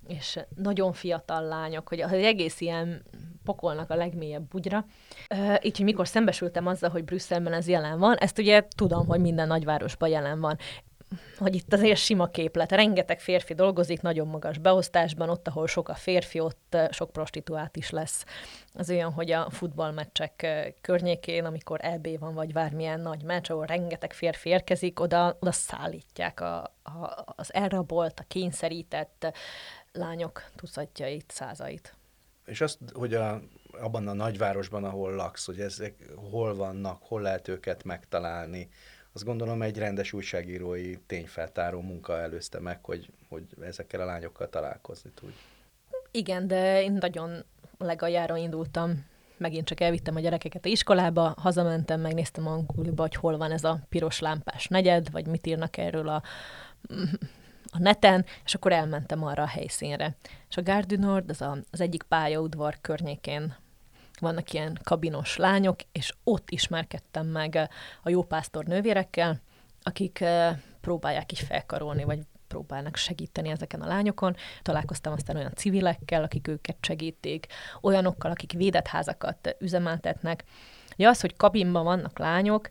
és 0.07 0.39
nagyon 0.55 0.93
fiatal 0.93 1.43
lányok, 1.43 1.89
hogy 1.89 2.01
az 2.01 2.13
egész 2.13 2.61
ilyen 2.61 3.03
pokolnak 3.45 3.91
a 3.91 3.95
legmélyebb 3.95 4.49
bugyra. 4.49 4.85
Így, 5.63 5.77
hogy 5.77 5.85
mikor 5.85 6.09
szembesültem 6.09 6.67
azzal, 6.67 6.91
hogy 6.91 7.05
Brüsszelben 7.05 7.53
ez 7.53 7.69
jelen 7.69 7.99
van, 7.99 8.17
ezt 8.17 8.39
ugye 8.39 8.67
tudom, 8.77 9.07
hogy 9.07 9.21
minden 9.21 9.47
nagyvárosban 9.47 10.09
jelen 10.09 10.41
van 10.41 10.59
hogy 11.39 11.55
itt 11.55 11.73
azért 11.73 11.99
sima 11.99 12.27
képlet. 12.27 12.73
Rengeteg 12.73 13.21
férfi 13.21 13.55
dolgozik 13.55 14.01
nagyon 14.01 14.27
magas 14.27 14.59
beosztásban, 14.59 15.29
ott, 15.29 15.49
ahol 15.49 15.67
sok 15.67 15.89
a 15.89 15.95
férfi, 15.95 16.41
ott 16.41 16.77
sok 16.91 17.13
prostituált 17.13 17.77
is 17.77 17.91
lesz. 17.91 18.25
Az 18.75 18.91
olyan, 18.91 19.13
hogy 19.13 19.31
a 19.31 19.51
futballmeccsek 19.51 20.47
környékén, 20.81 21.45
amikor 21.45 21.79
EB 21.83 22.19
van, 22.19 22.35
vagy 22.35 22.53
bármilyen 22.53 23.01
nagy 23.01 23.23
meccs, 23.23 23.51
ahol 23.51 23.67
rengeteg 23.67 24.13
férfi 24.13 24.49
érkezik, 24.49 25.01
oda, 25.01 25.37
oda 25.41 25.53
szállítják 25.53 26.41
a, 26.41 26.63
a, 26.83 27.25
az 27.37 27.55
elrabolt, 27.55 28.21
a 28.21 28.25
kényszerített 28.29 29.33
lányok 29.93 30.45
tucatjait, 30.57 31.31
százait. 31.31 31.95
És 32.45 32.61
azt, 32.61 32.79
hogy 32.93 33.15
a, 33.15 33.41
abban 33.73 34.09
a 34.09 34.13
nagyvárosban, 34.13 34.85
ahol 34.85 35.15
laksz, 35.15 35.47
hogy 35.47 35.61
ezek 35.61 35.95
hol 36.31 36.55
vannak, 36.55 37.03
hol 37.03 37.21
lehet 37.21 37.49
őket 37.49 37.85
megtalálni, 37.85 38.69
azt 39.13 39.25
gondolom 39.25 39.63
egy 39.63 39.79
rendes 39.79 40.13
újságírói 40.13 40.97
tényfeltáró 41.07 41.81
munka 41.81 42.21
előzte 42.21 42.61
meg, 42.61 42.85
hogy, 42.85 43.11
hogy 43.29 43.45
ezekkel 43.61 44.01
a 44.01 44.05
lányokkal 44.05 44.49
találkozni 44.49 45.11
tudj. 45.15 45.35
Igen, 46.11 46.47
de 46.47 46.83
én 46.83 46.93
nagyon 46.93 47.45
legaljára 47.79 48.37
indultam. 48.37 49.05
Megint 49.37 49.67
csak 49.67 49.81
elvittem 49.81 50.17
a 50.17 50.21
gyerekeket 50.21 50.65
a 50.65 50.69
iskolába, 50.69 51.35
hazamentem, 51.37 52.01
megnéztem 52.01 52.47
a 52.47 52.63
Google-ba, 52.67 53.03
hogy 53.03 53.15
hol 53.15 53.37
van 53.37 53.51
ez 53.53 53.65
a 53.65 53.81
piros 53.89 54.19
lámpás 54.19 54.67
negyed, 54.67 55.11
vagy 55.11 55.27
mit 55.27 55.47
írnak 55.47 55.77
erről 55.77 56.09
a, 56.09 56.23
a 57.71 57.79
neten, 57.79 58.25
és 58.45 58.55
akkor 58.55 58.73
elmentem 58.73 59.25
arra 59.25 59.43
a 59.43 59.47
helyszínre. 59.47 60.17
És 60.49 60.57
a 60.57 60.63
Gare 60.63 61.23
az, 61.27 61.45
az 61.71 61.81
egyik 61.81 62.03
pályaudvar 62.03 62.79
környékén 62.81 63.57
vannak 64.21 64.53
ilyen 64.53 64.79
kabinos 64.83 65.37
lányok, 65.37 65.77
és 65.93 66.15
ott 66.25 66.51
ismerkedtem 66.51 67.27
meg 67.27 67.69
a 68.03 68.09
jópásztor 68.09 68.65
nővérekkel, 68.65 69.41
akik 69.83 70.21
eh, 70.21 70.57
próbálják 70.81 71.33
is 71.33 71.41
felkarolni, 71.41 72.05
vagy 72.05 72.19
próbálnak 72.49 72.97
segíteni 72.97 73.49
ezeken 73.49 73.81
a 73.81 73.87
lányokon. 73.87 74.37
Találkoztam 74.63 75.13
aztán 75.13 75.37
olyan 75.37 75.55
civilekkel, 75.55 76.23
akik 76.23 76.49
őket 76.49 76.77
segítik, 76.81 77.47
olyanokkal, 77.81 78.31
akik 78.31 78.53
védett 78.53 78.87
házakat 78.87 79.57
üzemeltetnek. 79.59 80.45
Ja, 80.97 81.09
az, 81.09 81.21
hogy 81.21 81.37
kabinban 81.37 81.85
vannak 81.85 82.19
lányok, 82.19 82.69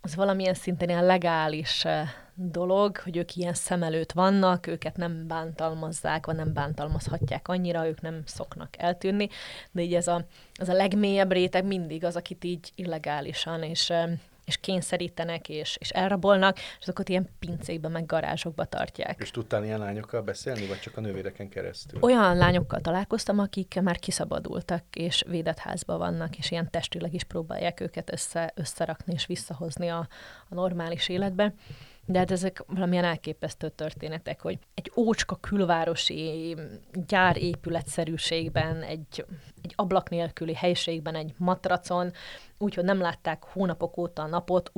az 0.00 0.14
valamilyen 0.14 0.54
szinten 0.54 0.88
ilyen 0.88 1.04
legális 1.04 1.84
eh, 1.84 2.08
dolog, 2.34 2.96
hogy 2.96 3.16
ők 3.16 3.36
ilyen 3.36 3.54
szem 3.54 3.82
előtt 3.82 4.12
vannak, 4.12 4.66
őket 4.66 4.96
nem 4.96 5.26
bántalmazzák, 5.26 6.26
vagy 6.26 6.36
nem 6.36 6.52
bántalmazhatják 6.52 7.48
annyira, 7.48 7.86
ők 7.86 8.00
nem 8.00 8.22
szoknak 8.26 8.68
eltűnni, 8.78 9.28
de 9.70 9.82
így 9.82 9.94
ez 9.94 10.08
a, 10.08 10.24
ez 10.54 10.68
a 10.68 10.72
legmélyebb 10.72 11.32
réteg 11.32 11.64
mindig 11.64 12.04
az, 12.04 12.16
akit 12.16 12.44
így 12.44 12.72
illegálisan 12.74 13.62
és 13.62 13.92
és 14.44 14.56
kényszerítenek, 14.56 15.48
és, 15.48 15.76
és 15.80 15.90
elrabolnak, 15.90 16.58
és 16.58 16.76
azokat 16.80 17.08
ilyen 17.08 17.28
pincékbe, 17.38 17.88
meg 17.88 18.06
garázsokba 18.06 18.64
tartják. 18.64 19.20
És 19.20 19.30
tudtál 19.30 19.64
ilyen 19.64 19.78
lányokkal 19.78 20.22
beszélni, 20.22 20.66
vagy 20.66 20.80
csak 20.80 20.96
a 20.96 21.00
nővéreken 21.00 21.48
keresztül? 21.48 22.00
Olyan 22.02 22.36
lányokkal 22.36 22.80
találkoztam, 22.80 23.38
akik 23.38 23.80
már 23.82 23.98
kiszabadultak, 23.98 24.84
és 24.92 25.24
védett 25.28 25.58
házban 25.58 25.98
vannak, 25.98 26.36
és 26.38 26.50
ilyen 26.50 26.70
testileg 26.70 27.14
is 27.14 27.24
próbálják 27.24 27.80
őket 27.80 28.12
össze, 28.12 28.52
összerakni, 28.54 29.12
és 29.12 29.26
visszahozni 29.26 29.88
a, 29.88 30.08
a 30.48 30.54
normális 30.54 31.08
életbe. 31.08 31.54
De 32.06 32.18
hát 32.18 32.30
ezek 32.30 32.64
valamilyen 32.66 33.04
elképesztő 33.04 33.68
történetek, 33.68 34.40
hogy 34.40 34.58
egy 34.74 34.92
ócska 34.96 35.36
külvárosi 35.36 36.56
gyárépületszerűségben, 37.06 38.82
egy, 38.82 39.24
egy 39.62 39.72
ablak 39.76 40.10
nélküli 40.10 40.54
helységben, 40.54 41.14
egy 41.14 41.34
matracon, 41.38 42.12
úgyhogy 42.58 42.84
nem 42.84 43.00
látták 43.00 43.44
hónapok 43.44 43.96
óta 43.96 44.22
a 44.22 44.26
napot, 44.26 44.70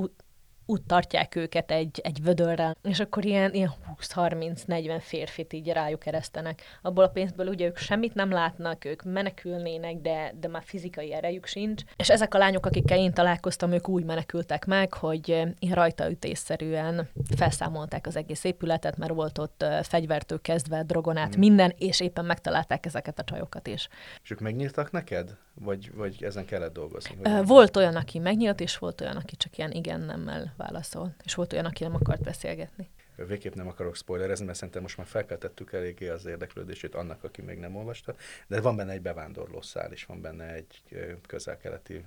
úgy 0.67 0.83
tartják 0.83 1.35
őket 1.37 1.71
egy, 1.71 2.01
egy 2.03 2.23
vödörrel, 2.23 2.77
és 2.83 3.01
akkor 3.01 3.25
ilyen, 3.25 3.55
ilyen 3.55 3.73
20-30-40 4.01 4.99
férfit 5.01 5.53
így 5.53 5.69
rájuk 5.69 6.07
eresztenek. 6.07 6.63
Abból 6.83 7.05
a 7.05 7.09
pénzből 7.09 7.47
ugye 7.47 7.67
ők 7.67 7.77
semmit 7.77 8.15
nem 8.15 8.31
látnak, 8.31 8.85
ők 8.85 9.03
menekülnének, 9.03 9.97
de, 9.97 10.33
de 10.41 10.49
már 10.49 10.63
fizikai 10.65 11.13
erejük 11.13 11.47
sincs. 11.47 11.83
És 11.97 12.11
ezek 12.11 12.35
a 12.35 12.39
lányok, 12.39 12.67
akikkel 12.67 12.99
én 12.99 13.13
találkoztam, 13.13 13.73
ők 13.73 13.89
úgy 13.89 14.05
menekültek 14.05 14.65
meg, 14.65 14.95
hogy 14.95 15.29
ilyen 15.29 15.75
rajtaütésszerűen 15.75 17.09
felszámolták 17.37 18.07
az 18.07 18.17
egész 18.17 18.45
épületet, 18.45 18.97
mert 18.97 19.13
volt 19.13 19.39
ott 19.39 19.65
fegyvertől 19.83 20.41
kezdve, 20.41 20.83
drogonát, 20.83 21.33
hmm. 21.33 21.39
minden, 21.39 21.75
és 21.79 22.01
éppen 22.01 22.25
megtalálták 22.25 22.87
ezeket 22.87 23.19
a 23.19 23.25
csajokat 23.25 23.67
is. 23.67 23.89
És 24.23 24.31
ők 24.31 24.41
megnyíltak 24.41 24.91
neked? 24.91 25.37
Vagy, 25.61 25.95
vagy 25.95 26.25
ezen 26.25 26.45
kellett 26.45 26.73
dolgozni? 26.73 27.17
Vagy 27.23 27.47
volt 27.47 27.77
olyan, 27.77 27.97
aki 27.97 28.19
megnyílt, 28.19 28.61
és 28.61 28.79
volt 28.79 29.01
olyan, 29.01 29.17
aki 29.17 29.37
csak 29.37 29.59
ilyen 29.59 29.71
igen-nemmel 29.71 30.55
válaszol. 30.57 31.15
És 31.25 31.35
volt 31.35 31.53
olyan, 31.53 31.65
aki 31.65 31.83
nem 31.83 31.95
akart 31.95 32.23
beszélgetni. 32.23 32.89
Végképp 33.27 33.55
nem 33.55 33.69
akarok 33.69 33.97
spoilerezni, 33.97 34.45
mert 34.45 34.59
szerintem 34.59 34.83
most 34.83 34.97
már 34.97 35.07
felkeltettük 35.07 35.73
eléggé 35.73 36.09
az 36.09 36.27
érdeklődését 36.27 36.95
annak, 36.95 37.25
aki 37.25 37.43
még 37.43 37.59
nem 37.59 37.77
olvasta. 37.77 38.15
De 38.47 38.61
van 38.61 38.77
benne 38.77 38.93
egy 38.93 39.03
bevándorló 39.03 39.61
szál 39.61 39.93
is, 39.93 40.05
van 40.05 40.21
benne 40.21 40.53
egy 40.53 40.83
közel-keleti 41.27 42.05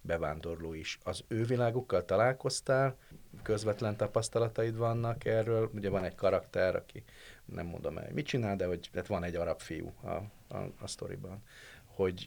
bevándorló 0.00 0.74
is. 0.74 0.98
Az 1.02 1.24
ő 1.28 1.44
világukkal 1.44 2.04
találkoztál, 2.04 2.96
közvetlen 3.42 3.96
tapasztalataid 3.96 4.76
vannak 4.76 5.24
erről. 5.24 5.70
Ugye 5.74 5.90
van 5.90 6.04
egy 6.04 6.14
karakter, 6.14 6.76
aki 6.76 7.04
nem 7.44 7.66
mondom 7.66 7.98
el, 7.98 8.08
mit 8.12 8.26
csinál, 8.26 8.56
de 8.56 8.66
hogy 8.66 8.88
tehát 8.92 9.08
van 9.08 9.24
egy 9.24 9.34
arab 9.34 9.60
fiú 9.60 9.92
a, 10.02 10.08
a, 10.54 10.72
a 10.80 10.86
sztoriban. 10.86 11.42
Hogy 11.98 12.26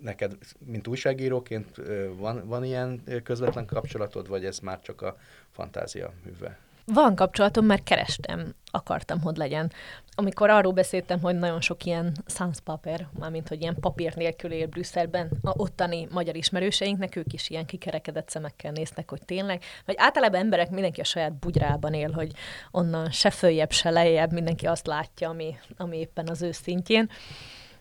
neked, 0.00 0.36
mint 0.66 0.86
újságíróként 0.86 1.80
van, 2.16 2.46
van 2.46 2.64
ilyen 2.64 3.02
közvetlen 3.22 3.66
kapcsolatod, 3.66 4.28
vagy 4.28 4.44
ez 4.44 4.58
már 4.58 4.80
csak 4.80 5.02
a 5.02 5.16
fantázia 5.50 6.12
műve? 6.24 6.58
Van 6.86 7.14
kapcsolatom, 7.14 7.66
mert 7.66 7.82
kerestem, 7.82 8.54
akartam, 8.70 9.20
hogy 9.20 9.36
legyen. 9.36 9.72
Amikor 10.14 10.50
arról 10.50 10.72
beszéltem, 10.72 11.20
hogy 11.20 11.38
nagyon 11.38 11.60
sok 11.60 11.84
ilyen 11.84 12.16
sans 12.26 12.60
paper, 12.60 13.08
mármint, 13.18 13.48
hogy 13.48 13.60
ilyen 13.60 13.76
papír 13.80 14.14
nélkül 14.14 14.52
él 14.52 14.66
Brüsszelben, 14.66 15.30
a 15.42 15.52
ottani 15.56 16.08
magyar 16.10 16.36
ismerőseinknek 16.36 17.16
ők 17.16 17.32
is 17.32 17.50
ilyen 17.50 17.66
kikerekedett 17.66 18.28
szemekkel 18.28 18.72
néznek, 18.72 19.10
hogy 19.10 19.24
tényleg, 19.24 19.62
vagy 19.84 19.94
általában 19.98 20.40
emberek 20.40 20.70
mindenki 20.70 21.00
a 21.00 21.04
saját 21.04 21.32
bugyrában 21.32 21.94
él, 21.94 22.10
hogy 22.10 22.32
onnan 22.70 23.10
se 23.10 23.30
följebb, 23.30 23.70
se 23.72 23.90
lejjebb, 23.90 24.32
mindenki 24.32 24.66
azt 24.66 24.86
látja, 24.86 25.28
ami, 25.28 25.56
ami 25.76 25.98
éppen 25.98 26.28
az 26.28 26.42
ő 26.42 26.52
szintjén. 26.52 27.10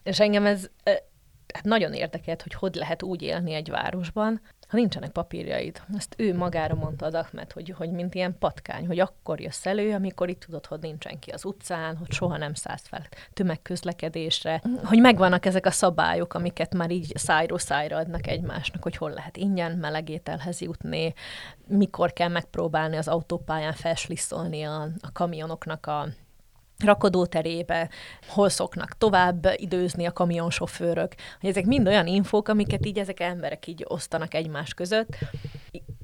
És 0.03 0.19
engem 0.19 0.45
ez 0.45 0.69
hát 1.53 1.63
nagyon 1.63 1.93
érdekelt, 1.93 2.41
hogy 2.41 2.53
hogy 2.53 2.75
lehet 2.75 3.03
úgy 3.03 3.21
élni 3.21 3.53
egy 3.53 3.69
városban, 3.69 4.41
ha 4.67 4.77
nincsenek 4.77 5.11
papírjaid. 5.11 5.81
Ezt 5.97 6.15
ő 6.17 6.35
magára 6.35 6.75
mondta 6.75 7.05
az 7.05 7.13
Ahmed, 7.13 7.51
hogy, 7.51 7.73
hogy 7.77 7.91
mint 7.91 8.15
ilyen 8.15 8.37
patkány, 8.39 8.87
hogy 8.87 8.99
akkor 8.99 9.41
jössz 9.41 9.65
elő, 9.65 9.93
amikor 9.93 10.29
itt 10.29 10.39
tudod, 10.39 10.65
hogy 10.65 10.79
nincsen 10.79 11.19
ki 11.19 11.31
az 11.31 11.45
utcán, 11.45 11.97
hogy 11.97 12.11
soha 12.11 12.37
nem 12.37 12.53
szállsz 12.53 12.87
fel 12.87 13.07
tömegközlekedésre, 13.33 14.61
hogy 14.83 14.99
megvannak 14.99 15.45
ezek 15.45 15.65
a 15.65 15.71
szabályok, 15.71 16.33
amiket 16.33 16.73
már 16.73 16.91
így 16.91 17.11
szájról 17.15 17.59
szájra 17.59 17.97
adnak 17.97 18.27
egymásnak, 18.27 18.83
hogy 18.83 18.97
hol 18.97 19.11
lehet 19.11 19.37
ingyen 19.37 19.71
melegételhez 19.77 20.61
jutni, 20.61 21.13
mikor 21.67 22.13
kell 22.13 22.29
megpróbálni 22.29 22.97
az 22.97 23.07
autópályán 23.07 23.73
felslisszolni 23.73 24.63
a, 24.63 24.81
a 24.81 25.11
kamionoknak 25.11 25.85
a 25.85 26.07
rakodóterébe, 26.79 27.89
hol 28.27 28.49
szoknak 28.49 28.97
tovább 28.97 29.47
időzni 29.55 30.05
a 30.05 30.11
kamionsofőrök, 30.11 31.13
hogy 31.39 31.49
ezek 31.49 31.65
mind 31.65 31.87
olyan 31.87 32.07
infók, 32.07 32.47
amiket 32.47 32.85
így 32.85 32.99
ezek 32.99 33.19
emberek 33.19 33.67
így 33.67 33.85
osztanak 33.87 34.33
egymás 34.33 34.73
között. 34.73 35.17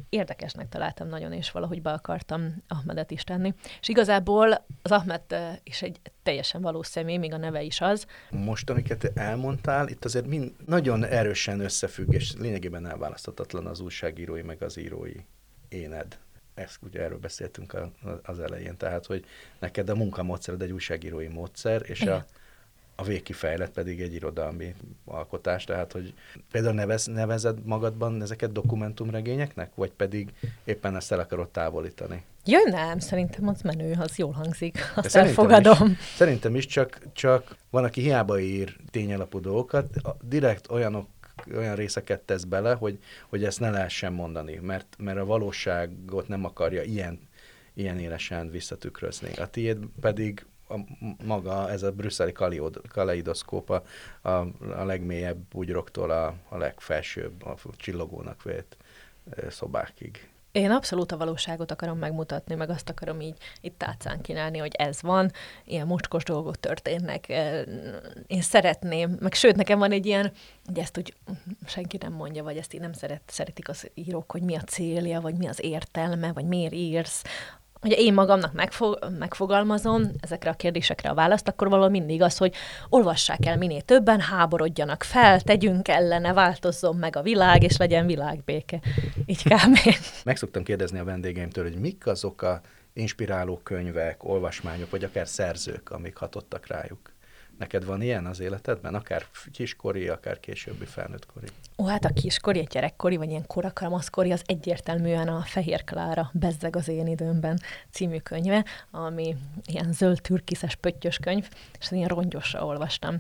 Érdekesnek 0.10 0.70
találtam 0.70 1.08
nagyon, 1.08 1.34
és 1.34 1.52
valahogy 1.52 1.82
be 1.82 1.92
akartam 1.92 2.64
Ahmedet 2.68 3.12
is 3.12 3.24
tenni. 3.24 3.54
És 3.82 3.88
igazából 3.88 4.66
az 4.82 4.92
Ahmed 4.92 5.22
is 5.64 5.82
egy 5.82 6.00
teljesen 6.24 6.62
valós 6.62 6.88
személy, 6.88 7.18
még 7.18 7.34
a 7.34 7.38
neve 7.38 7.62
is 7.62 7.82
az. 7.82 8.06
Most, 8.30 8.70
amiket 8.70 9.12
elmondtál, 9.16 9.88
itt 9.88 10.06
azért 10.06 10.28
mind 10.28 10.52
nagyon 10.66 11.06
erősen 11.06 11.60
összefügg, 11.60 12.14
és 12.14 12.34
lényegében 12.38 12.88
elválaszthatatlan 12.88 13.66
az 13.66 13.80
újságírói 13.80 14.42
meg 14.42 14.64
az 14.64 14.78
írói 14.78 15.16
éned 15.70 16.18
ezt 16.60 16.80
ugye 16.82 17.02
erről 17.02 17.18
beszéltünk 17.18 17.74
a, 17.74 17.92
az 18.24 18.40
elején, 18.40 18.78
tehát, 18.78 19.06
hogy 19.06 19.26
neked 19.60 19.90
a 19.90 19.96
munkamódszered 19.96 20.62
egy 20.62 20.72
újságírói 20.72 21.28
módszer, 21.28 21.82
és 21.86 22.02
a, 22.02 22.26
a 22.96 23.04
végkifejlet 23.04 23.70
pedig 23.70 24.02
egy 24.02 24.14
irodalmi 24.14 24.76
alkotás, 25.06 25.64
tehát, 25.64 25.92
hogy 25.92 26.14
például 26.52 26.74
nevez, 26.74 27.06
nevezed 27.06 27.66
magadban 27.66 28.22
ezeket 28.22 28.52
dokumentumregényeknek, 28.52 29.72
vagy 29.76 29.92
pedig 29.92 30.34
éppen 30.64 30.96
ezt 30.96 31.12
el 31.12 31.20
akarod 31.20 31.50
távolítani? 31.50 32.24
Jaj, 32.46 32.70
nem, 32.70 33.00
szerintem 33.00 33.48
az 33.48 33.62
menő, 33.62 33.96
az 34.00 34.18
jól 34.18 34.32
hangzik, 34.32 34.78
azt 34.96 35.10
szerintem 35.10 35.46
elfogadom. 35.46 35.90
Is, 35.90 35.98
szerintem 36.16 36.56
is, 36.56 36.66
csak, 36.66 37.00
csak 37.14 37.56
van, 37.70 37.84
aki 37.84 38.02
hiába 38.02 38.40
ír 38.40 38.76
tényalapú 38.92 39.40
dolgokat, 39.40 39.86
direkt 40.22 40.72
olyanok 40.72 41.08
olyan 41.56 41.76
részeket 41.76 42.22
tesz 42.22 42.44
bele, 42.44 42.74
hogy, 42.74 43.00
hogy 43.30 43.44
ezt 43.44 43.60
ne 43.60 43.70
lehessen 43.70 44.14
mondani, 44.14 44.56
mert, 44.56 44.96
mert 44.98 45.18
a 45.18 45.26
valóságot 45.26 46.28
nem 46.28 46.46
akarja 46.46 46.82
ilyen, 46.84 47.20
ilyen 47.74 48.00
élesen 48.00 48.50
visszatükrözni. 48.50 49.34
A 49.34 49.48
tiéd 49.48 49.78
pedig 50.02 50.46
a, 50.70 50.80
maga, 51.26 51.70
ez 51.70 51.84
a 51.84 51.92
brüsszeli 51.92 52.32
kaleidoszkóp 52.90 53.70
a, 53.70 53.84
a, 54.22 54.30
a 54.60 54.84
legmélyebb 54.84 55.38
bugyroktól 55.38 56.10
a, 56.10 56.36
a 56.50 56.58
legfelsőbb, 56.58 57.44
a 57.46 57.58
csillogónak 57.76 58.44
vélt 58.44 58.78
szobákig. 59.50 60.30
Én 60.52 60.72
abszolút 60.72 61.12
a 61.12 61.18
valóságot 61.18 61.72
akarom 61.72 61.98
megmutatni, 61.98 62.56
meg 62.56 62.70
azt 62.70 62.90
akarom 62.90 63.22
így 63.22 63.38
itt 63.62 63.78
tátcán 63.78 64.22
kínálni, 64.22 64.58
hogy 64.58 64.76
ez 64.76 65.02
van, 65.02 65.32
ilyen 65.66 65.88
mocskos 65.88 66.24
dolgok 66.24 66.60
történnek. 66.60 67.28
Én 68.28 68.42
szeretném, 68.42 69.18
meg 69.20 69.34
sőt, 69.34 69.56
nekem 69.56 69.80
van 69.80 69.92
egy 69.92 70.06
ilyen, 70.06 70.32
hogy 70.66 70.80
ezt 70.80 70.98
úgy 70.98 71.14
senki 71.66 71.98
nem 71.98 72.14
mondja, 72.14 72.44
vagy 72.44 72.58
ezt 72.58 72.74
így 72.74 72.82
nem 72.82 72.94
szeret, 72.94 73.22
szeretik 73.26 73.70
az 73.70 73.90
írók, 73.94 74.32
hogy 74.32 74.42
mi 74.42 74.56
a 74.56 74.62
célja, 74.62 75.22
vagy 75.22 75.36
mi 75.36 75.48
az 75.48 75.64
értelme, 75.64 76.32
vagy 76.34 76.46
miért 76.46 76.74
írsz, 76.74 77.24
hogyha 77.82 77.98
én 77.98 78.14
magamnak 78.14 78.54
megfog, 78.54 79.00
megfogalmazom 79.20 80.12
ezekre 80.20 80.50
a 80.50 80.54
kérdésekre 80.54 81.10
a 81.10 81.14
választ, 81.14 81.48
akkor 81.48 81.70
valahol 81.70 81.90
mindig 81.90 82.22
az, 82.22 82.38
hogy 82.38 82.56
olvassák 82.90 83.46
el 83.46 83.58
minél 83.58 83.82
többen, 83.82 84.20
háborodjanak 84.20 85.04
fel, 85.04 85.42
tegyünk 85.42 85.88
ellene, 85.88 86.34
változzon 86.34 86.96
meg 86.96 87.16
a 87.16 87.22
világ, 87.22 87.64
és 87.64 87.78
legyen 87.78 88.06
világbéke. 88.06 88.80
Így 89.26 89.44
kb. 89.44 89.78
Meg 90.26 90.38
szoktam 90.38 90.64
kérdezni 90.64 91.00
a 91.00 91.04
vendégeimtől, 91.04 91.64
hogy 91.64 91.80
mik 91.80 92.08
azok 92.08 92.42
a 92.42 92.62
inspiráló 92.94 93.60
könyvek, 93.64 94.24
olvasmányok, 94.24 94.90
vagy 94.90 95.04
akár 95.04 95.28
szerzők, 95.28 95.90
amik 95.90 96.16
hatottak 96.16 96.68
rájuk. 96.68 97.18
Neked 97.60 97.86
van 97.86 98.02
ilyen 98.02 98.26
az 98.26 98.40
életedben, 98.40 98.96
akár 98.96 99.26
kiskori, 99.52 100.08
akár 100.08 100.40
későbbi 100.40 100.86
felnőttkori? 100.86 101.48
Ó, 101.78 101.86
hát 101.86 102.06
a 102.06 102.14
kiskori, 102.14 102.60
a 102.60 102.64
gyerekkori, 102.64 103.18
vagy 103.18 103.30
ilyen 103.30 103.48
korakamaszkori, 103.48 104.32
az 104.32 104.42
egyértelműen 104.46 105.28
a 105.28 105.42
Fehér 105.42 105.84
Klára 105.84 106.30
Bezzeg 106.34 106.76
az 106.76 106.88
én 106.88 107.08
időmben 107.08 107.60
című 107.92 108.18
könyve, 108.18 108.66
ami 108.92 109.36
ilyen 109.66 109.94
zöld 109.94 110.22
türkiszes 110.22 110.76
pöttyös 110.76 111.18
könyv, 111.18 111.50
és 111.80 111.92
ilyen 111.92 112.08
rongyosra 112.08 112.66
olvastam. 112.66 113.18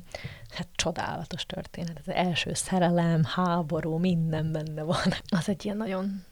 Hát 0.49 0.67
csodálatos 0.75 1.45
történet. 1.45 2.01
Az 2.05 2.13
első 2.13 2.53
szerelem, 2.53 3.23
háború, 3.23 3.97
minden 3.97 4.51
benne 4.51 4.83
van. 4.83 5.13
Az 5.39 5.49
egy 5.49 5.65
ilyen 5.65 5.77
nagyon 5.77 6.23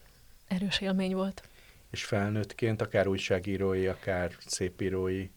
erős 0.46 0.80
élmény 0.80 1.14
volt. 1.14 1.48
És 1.90 2.04
felnőttként, 2.04 2.82
akár 2.82 3.06
újságírói, 3.06 3.86
akár 3.86 4.30
szépírói 4.46 5.28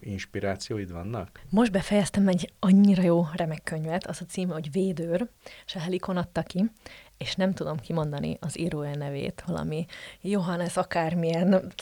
inspirációid 0.00 0.92
vannak? 0.92 1.40
Most 1.48 1.72
befejeztem 1.72 2.28
egy 2.28 2.52
annyira 2.58 3.02
jó 3.02 3.26
remek 3.32 3.62
könyvet, 3.62 4.06
az 4.06 4.18
a 4.20 4.24
címe, 4.24 4.52
hogy 4.52 4.72
Védőr, 4.72 5.28
és 5.66 5.74
a 5.74 5.78
Helikon 5.78 6.16
adta 6.16 6.42
ki, 6.42 6.70
és 7.18 7.34
nem 7.34 7.52
tudom 7.52 7.76
kimondani 7.76 8.36
az 8.40 8.58
írója 8.58 8.96
nevét, 8.96 9.42
valami 9.46 9.86
Johannes 10.20 10.76
akármilyen, 10.76 11.72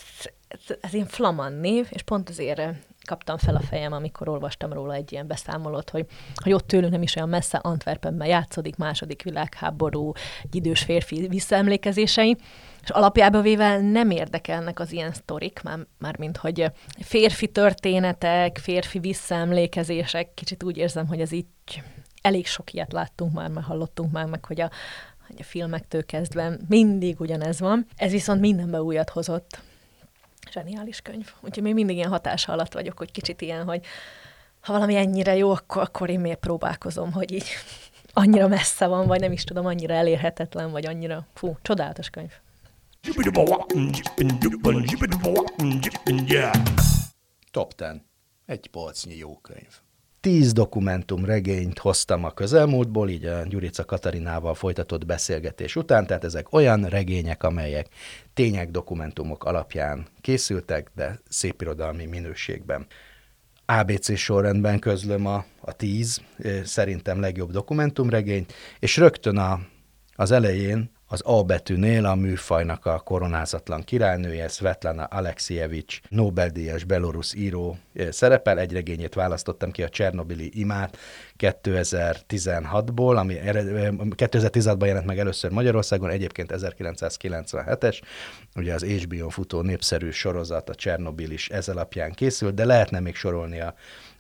ez 0.81 0.95
ilyen 0.95 1.07
flaman 1.07 1.53
név, 1.53 1.87
és 1.91 2.03
pont 2.03 2.29
azért 2.29 2.61
kaptam 3.05 3.37
fel 3.37 3.57
a 3.57 3.61
fejem, 3.61 3.93
amikor 3.93 4.29
olvastam 4.29 4.73
róla 4.73 4.95
egy 4.95 5.13
ilyen 5.13 5.27
beszámolót, 5.27 5.91
hogy, 5.91 6.07
hogy 6.35 6.53
ott 6.53 6.67
tőlünk 6.67 6.93
nem 6.93 7.03
is 7.03 7.17
olyan 7.17 7.29
messze 7.29 7.59
Antwerpenben 7.59 8.29
játszódik 8.29 8.77
második 8.77 9.23
világháború, 9.23 10.13
egy 10.43 10.55
idős 10.55 10.83
férfi 10.83 11.29
visszaemlékezései, 11.29 12.37
és 12.87 12.93
alapjában 12.93 13.43
véve 13.43 13.81
nem 13.81 14.11
érdekelnek 14.11 14.81
az 14.81 14.93
ilyen 14.93 15.13
sztorik, 15.13 15.63
már, 15.63 15.79
már 15.99 16.19
mint 16.19 16.37
hogy 16.37 16.71
férfi 17.01 17.49
történetek, 17.49 18.59
férfi 18.59 18.99
visszaemlékezések, 18.99 20.35
kicsit 20.35 20.63
úgy 20.63 20.77
érzem, 20.77 21.07
hogy 21.07 21.21
ez 21.21 21.33
így 21.33 21.47
elég 22.23 22.47
sok 22.47 22.73
ilyet 22.73 22.93
láttunk 22.93 23.33
már, 23.33 23.49
már 23.51 23.65
hallottunk 23.65 24.13
már 24.13 24.27
meg, 24.27 24.45
hogy 24.45 24.61
a, 24.61 24.71
hogy 25.27 25.37
a 25.39 25.43
filmektől 25.43 26.05
kezdve 26.05 26.57
mindig 26.69 27.21
ugyanez 27.21 27.61
van. 27.61 27.87
Ez 27.97 28.11
viszont 28.11 28.41
mindenbe 28.41 28.83
újat 28.83 29.11
hozott. 29.11 29.61
Zseniális 30.51 31.01
könyv. 31.01 31.33
Úgyhogy 31.41 31.63
még 31.63 31.75
mindig 31.75 31.97
ilyen 31.97 32.11
hatás 32.11 32.49
alatt 32.49 32.73
vagyok, 32.73 32.99
hogy 32.99 33.11
kicsit 33.11 33.41
ilyen, 33.41 33.65
hogy 33.65 33.85
ha 34.61 34.73
valami 34.73 34.97
ennyire 34.97 35.37
jó, 35.37 35.51
akkor, 35.51 35.83
akkor 35.83 36.11
én 36.11 36.21
miért 36.21 36.39
próbálkozom, 36.39 37.13
hogy 37.13 37.33
így 37.33 37.49
annyira 38.13 38.49
messze 38.49 38.87
van, 38.87 39.07
vagy 39.07 39.21
nem 39.21 39.33
is 39.33 39.45
tudom, 39.45 39.67
annyira 39.67 39.95
elérhetetlen, 39.95 40.71
vagy 40.71 40.87
annyira, 40.87 41.27
fú, 41.35 41.57
csodálatos 41.63 42.11
könyv. 42.11 42.33
Top 47.51 47.75
10. 47.75 47.87
Egy 48.47 48.67
polcnyi 48.67 49.17
jó 49.17 49.39
könyv. 49.39 49.81
Tíz 50.21 50.53
dokumentum 50.53 51.25
regényt 51.25 51.79
hoztam 51.79 52.25
a 52.25 52.31
közelmúltból, 52.31 53.09
így 53.09 53.25
a 53.25 53.43
Gyurica 53.43 53.85
Katarinával 53.85 54.55
folytatott 54.55 55.07
beszélgetés 55.07 55.77
után, 55.77 56.07
tehát 56.07 56.25
ezek 56.25 56.53
olyan 56.53 56.85
regények, 56.85 57.43
amelyek 57.43 57.89
tények, 58.35 58.71
dokumentumok 58.71 59.45
alapján 59.45 60.07
készültek, 60.21 60.91
de 60.95 61.21
szépirodalmi 61.29 62.07
minőségben. 62.07 62.87
ABC 63.67 64.17
sorrendben 64.17 64.79
közlöm 64.79 65.27
a, 65.27 65.45
a 65.61 65.73
tíz 65.73 66.21
szerintem 66.65 67.21
legjobb 67.21 67.51
dokumentumregényt, 67.51 68.53
és 68.79 68.97
rögtön 68.97 69.37
a, 69.37 69.61
az 70.15 70.31
elején 70.31 70.95
az 71.09 71.21
A 71.25 71.43
betűnél 71.43 72.05
a 72.07 72.15
műfajnak 72.15 72.87
a 72.87 72.99
koronázatlan 72.99 73.83
királynője, 73.83 74.49
Svetlana 74.49 75.05
Alexievics, 75.05 76.01
Nobel-díjas 76.09 76.85
belorusz 76.85 77.35
író 77.35 77.79
szerepel. 78.11 78.59
Egy 78.59 78.73
regényét 78.73 79.15
választottam 79.15 79.71
ki, 79.71 79.83
a 79.83 79.89
Csernobili 79.89 80.51
imát 80.61 80.99
2016-ból, 81.39 83.17
ami 83.17 83.39
2016-ban 84.17 84.87
jelent 84.87 85.07
meg 85.07 85.19
először 85.19 85.51
Magyarországon, 85.51 86.11
egyébként 86.11 86.53
1997-es, 86.55 88.01
ugye 88.57 88.75
az 88.75 88.85
HBO 88.85 89.29
futó 89.29 89.61
népszerű 89.61 90.11
sorozat, 90.11 90.69
a 90.69 90.75
Csernobil 90.75 91.31
is 91.31 91.49
ez 91.49 91.69
alapján 91.69 92.13
készült, 92.13 92.55
de 92.55 92.65
lehetne 92.65 93.01
még 93.01 93.15
sorolni 93.15 93.61
a 93.61 93.75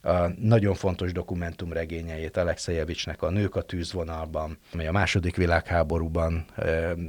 a 0.06 0.32
nagyon 0.38 0.74
fontos 0.74 1.12
dokumentumregényeit 1.12 2.36
Alexejevicsnek 2.36 3.22
a 3.22 3.30
Nők 3.30 3.56
a 3.56 3.62
tűzvonalban, 3.62 4.58
amely 4.72 4.86
a 4.86 4.92
második 4.92 5.36
világháborúban 5.36 6.44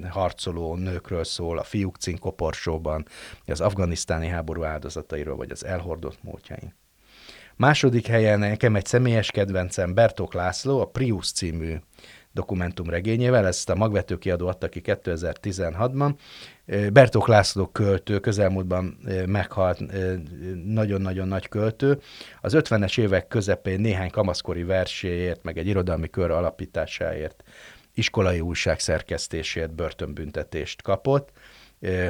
harcoló 0.10 0.76
nőkről 0.76 1.24
szól, 1.24 1.58
a 1.58 1.64
Fiúk 1.64 1.96
cinkoporsóban, 1.96 3.06
az 3.46 3.62
afganisztáni 3.62 4.28
háború 4.28 4.64
áldozatairól, 4.64 5.36
vagy 5.36 5.52
az 5.52 5.66
elhordott 5.66 6.24
múltjain. 6.24 6.76
Második 7.56 8.08
helyen 8.08 8.40
nekem 8.40 8.76
egy 8.76 8.86
személyes 8.86 9.32
kedvencem 9.32 9.94
Bertók 9.94 10.34
László, 10.34 10.82
a 10.82 10.86
Prius 10.86 11.32
című 11.32 11.76
dokumentumregényével, 12.32 13.48
ezt 13.48 13.70
a 13.70 13.76
magvető 13.76 14.18
kiadó 14.18 14.48
adta 14.48 14.70
ki 14.70 14.82
2016-ban. 14.84 16.14
Bertók 16.94 17.28
László 17.28 17.68
költő, 17.68 18.20
közelmúltban 18.20 18.98
meghalt, 19.26 19.80
nagyon-nagyon 20.66 21.28
nagy 21.28 21.48
költő. 21.50 22.00
Az 22.42 22.54
50-es 22.56 23.00
évek 23.00 23.28
közepén 23.28 23.80
néhány 23.80 24.10
kamaszkori 24.10 24.64
verséért, 24.64 25.44
meg 25.44 25.58
egy 25.58 25.68
irodalmi 25.68 26.10
kör 26.10 26.32
alapításáért, 26.32 27.44
iskolai 27.94 28.40
újság 28.40 28.80
szerkesztésért 28.80 29.74
börtönbüntetést 29.76 30.82
kapott 30.82 31.32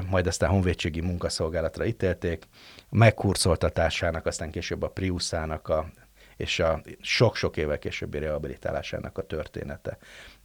majd 0.10 0.28
aztán 0.28 0.50
honvédségi 0.50 1.02
munkaszolgálatra 1.02 1.86
ítélték, 1.86 2.48
a 2.90 2.96
megkurszoltatásának, 2.96 4.26
aztán 4.26 4.52
később 4.52 4.84
a 4.84 4.90
Priuszának 4.90 5.68
a 5.68 5.90
és 6.38 6.60
a 6.60 6.82
sok-sok 7.02 7.58
évvel 7.58 7.80
későbbi 7.80 8.18
rehabilitálásának 8.18 9.18
a 9.18 9.22
története. 9.22 9.98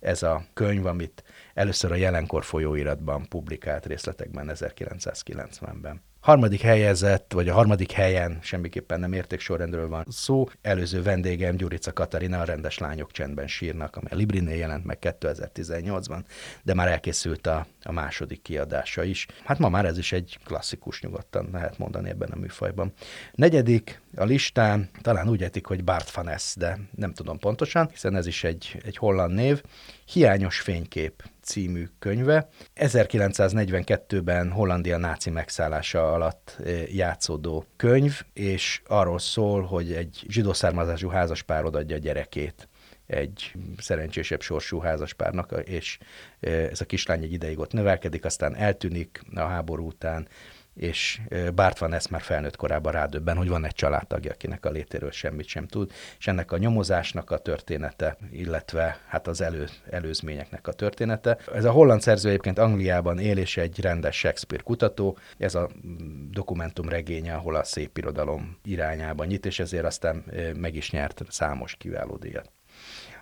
Ez 0.03 0.23
a 0.23 0.45
könyv, 0.55 0.87
amit 0.87 1.25
először 1.55 1.93
a 1.93 1.95
jelenkor 1.95 2.45
folyóiratban 2.45 3.29
publikált 3.29 3.87
részletekben 3.87 4.51
1990-ben. 4.53 6.03
Harmadik 6.23 6.61
helyezett, 6.61 7.33
vagy 7.33 7.49
a 7.49 7.55
harmadik 7.55 7.93
helyen 7.93 8.39
semmiképpen 8.43 9.01
nem 9.01 9.13
értéksorrendről 9.13 9.89
van 9.89 10.05
szó. 10.09 10.47
Előző 10.61 11.03
vendégem 11.03 11.57
Gyurica 11.57 11.93
Katarina, 11.93 12.41
a 12.41 12.45
rendes 12.45 12.79
lányok 12.79 13.11
csendben 13.11 13.47
sírnak, 13.47 13.97
ami 13.97 14.07
a 14.11 14.15
Librinél 14.15 14.57
jelent 14.57 14.85
meg 14.85 14.99
2018-ban, 15.01 16.23
de 16.63 16.75
már 16.75 16.89
elkészült 16.89 17.47
a, 17.47 17.67
a 17.83 17.93
második 17.93 18.43
kiadása 18.43 19.03
is. 19.03 19.27
Hát 19.45 19.59
ma 19.59 19.69
már 19.69 19.85
ez 19.85 19.99
is 19.99 20.13
egy 20.13 20.39
klasszikus 20.45 21.03
nyugodtan 21.03 21.49
lehet 21.53 21.79
mondani 21.79 22.09
ebben 22.09 22.31
a 22.31 22.39
műfajban. 22.39 22.93
Negyedik 23.33 24.03
a 24.17 24.25
listán, 24.25 24.91
talán 25.01 25.29
úgy 25.29 25.43
etik, 25.43 25.67
hogy 25.67 25.85
Bart 25.85 26.11
van 26.11 26.31
de 26.57 26.79
nem 26.97 27.13
tudom 27.13 27.39
pontosan, 27.39 27.89
hiszen 27.91 28.17
ez 28.17 28.27
is 28.27 28.45
egy, 28.45 28.81
egy 28.85 28.97
holland 28.97 29.35
név. 29.35 29.63
Hiányos 30.05 30.61
fénykép 30.61 31.23
című 31.43 31.89
könyve. 31.99 32.49
1942-ben 32.77 34.51
Hollandia 34.51 34.97
náci 34.97 35.31
megszállása 35.31 36.13
alatt 36.13 36.57
eh, 36.65 36.95
játszódó 36.95 37.65
könyv, 37.77 38.21
és 38.33 38.83
arról 38.87 39.19
szól, 39.19 39.63
hogy 39.63 39.93
egy 39.93 40.25
zsidó 40.29 40.53
származású 40.53 41.09
házaspár 41.09 41.65
adja 41.65 41.97
a 41.97 41.99
gyerekét 41.99 42.69
egy 43.07 43.55
szerencsésebb 43.79 44.41
sorsú 44.41 44.79
házaspárnak, 44.79 45.63
és 45.65 45.99
eh, 46.41 46.69
ez 46.71 46.81
a 46.81 46.85
kislány 46.85 47.23
egy 47.23 47.33
ideig 47.33 47.59
ott 47.59 47.73
növelkedik, 47.73 48.25
aztán 48.25 48.57
eltűnik 48.57 49.21
a 49.35 49.41
háború 49.41 49.87
után, 49.87 50.29
és 50.75 51.21
Bart 51.55 51.79
van 51.79 51.93
ezt 51.93 52.11
már 52.11 52.21
felnőtt 52.21 52.57
korában 52.57 52.93
rádöbben, 52.93 53.37
hogy 53.37 53.49
van 53.49 53.65
egy 53.65 53.75
családtagja, 53.75 54.33
akinek 54.33 54.65
a 54.65 54.71
létéről 54.71 55.11
semmit 55.11 55.47
sem 55.47 55.67
tud, 55.67 55.93
és 56.19 56.27
ennek 56.27 56.53
a 56.53 56.57
nyomozásnak 56.57 57.31
a 57.31 57.39
története, 57.39 58.17
illetve 58.31 58.99
hát 59.07 59.27
az 59.27 59.41
elő, 59.41 59.69
előzményeknek 59.91 60.67
a 60.67 60.73
története. 60.73 61.39
Ez 61.55 61.65
a 61.65 61.71
holland 61.71 62.01
szerző 62.01 62.29
egyébként 62.29 62.59
Angliában 62.59 63.19
él, 63.19 63.39
és 63.39 63.57
egy 63.57 63.81
rendes 63.81 64.17
Shakespeare 64.17 64.63
kutató. 64.63 65.19
Ez 65.39 65.55
a 65.55 65.71
mm, 65.87 66.31
dokumentum 66.31 66.89
regénye, 66.89 67.35
ahol 67.35 67.55
a 67.55 67.65
szép 67.65 67.99
irodalom 67.99 68.59
irányába 68.65 69.25
nyit, 69.25 69.47
és 69.47 69.61
ezért 69.61 69.85
aztán 69.85 70.25
meg 70.57 70.75
is 70.75 70.91
nyert 70.91 71.23
számos 71.29 71.75
kiváló 71.75 72.17
díjat. 72.17 72.51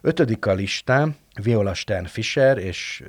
Ötödik 0.03 0.47
a 0.47 0.53
listán 0.53 1.17
Viola 1.43 1.75
Stern 1.75 2.05
Fischer 2.05 2.59
és 2.59 3.05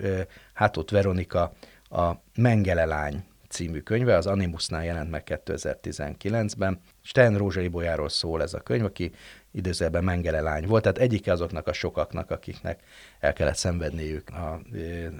Hátott 0.53 0.89
Veronika 0.89 1.53
a 1.89 2.11
Mengele 2.35 2.85
lány 2.85 3.23
című 3.51 3.79
könyve, 3.79 4.15
az 4.15 4.27
Animusnál 4.27 4.85
jelent 4.85 5.09
meg 5.09 5.23
2019-ben. 5.25 6.79
Stein 7.01 7.37
Rózsai 7.37 7.67
Bolyáról 7.67 8.09
szól 8.09 8.41
ez 8.41 8.53
a 8.53 8.59
könyv, 8.59 8.85
aki 8.85 9.11
időzőben 9.51 10.03
Mengele 10.03 10.41
lány 10.41 10.67
volt, 10.67 10.81
tehát 10.81 10.97
egyike 10.97 11.31
azoknak 11.31 11.67
a 11.67 11.73
sokaknak, 11.73 12.31
akiknek 12.31 12.83
el 13.19 13.33
kellett 13.33 13.55
szenvedniük 13.55 14.29
a 14.29 14.61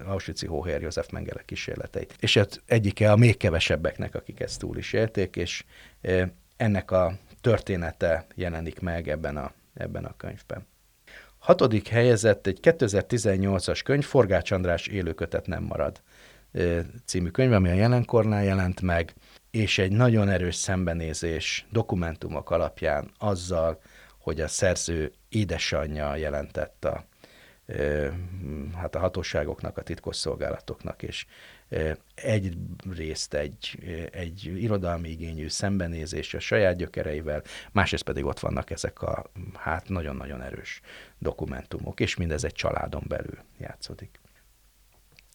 Auschwitz-i 0.06 0.48
Hóhér 0.48 0.82
József 0.82 1.10
Mengele 1.10 1.42
kísérleteit. 1.46 2.16
És 2.20 2.38
hát 2.38 2.62
egyike 2.66 3.12
a 3.12 3.16
még 3.16 3.38
kevesebbeknek, 3.38 4.16
akik 4.16 4.40
ezt 4.40 4.60
túl 4.60 4.78
is 4.78 4.94
élték, 4.94 5.36
és 5.36 5.64
ennek 6.58 6.92
a 6.92 7.14
története 7.42 8.26
jelenik 8.36 8.80
meg 8.80 9.10
ebben 9.10 9.38
a, 9.38 9.52
ebben 9.74 10.06
a 10.06 10.16
könyvben. 10.18 10.70
Hatodik 11.40 11.88
helyezett 11.88 12.48
egy 12.48 12.60
2018-as 12.62 13.82
könyv, 13.84 14.04
Forgács 14.04 14.52
András 14.52 14.88
élőkötet 14.88 15.48
nem 15.48 15.64
marad 15.64 16.02
című 17.06 17.30
könyv, 17.30 17.52
ami 17.52 17.70
a 17.70 17.74
jelenkornál 17.74 18.44
jelent 18.44 18.82
meg, 18.82 19.14
és 19.52 19.78
egy 19.78 19.92
nagyon 19.92 20.30
erős 20.30 20.56
szembenézés 20.56 21.66
dokumentumok 21.72 22.50
alapján 22.50 23.12
azzal, 23.18 23.82
hogy 24.20 24.42
a 24.42 24.48
szerző 24.48 25.12
édesanyja 25.30 26.16
jelentett 26.16 26.86
a, 26.86 27.06
hát 28.76 28.96
a 28.96 29.00
hatóságoknak, 29.00 29.78
a 29.78 29.82
titkosszolgálatoknak, 29.82 31.04
és 31.04 31.26
egyrészt 32.16 33.34
egy, 33.34 33.80
egy 34.12 34.46
irodalmi 34.46 35.10
igényű 35.10 35.48
szembenézés 35.48 36.34
a 36.34 36.40
saját 36.40 36.76
gyökereivel, 36.76 37.44
másrészt 37.72 38.04
pedig 38.04 38.26
ott 38.26 38.40
vannak 38.40 38.70
ezek 38.70 39.02
a 39.02 39.32
hát 39.54 39.90
nagyon-nagyon 39.90 40.42
erős 40.42 40.82
dokumentumok, 41.18 42.00
és 42.00 42.16
mindez 42.16 42.44
egy 42.44 42.54
családon 42.54 43.04
belül 43.08 43.38
játszódik. 43.58 44.20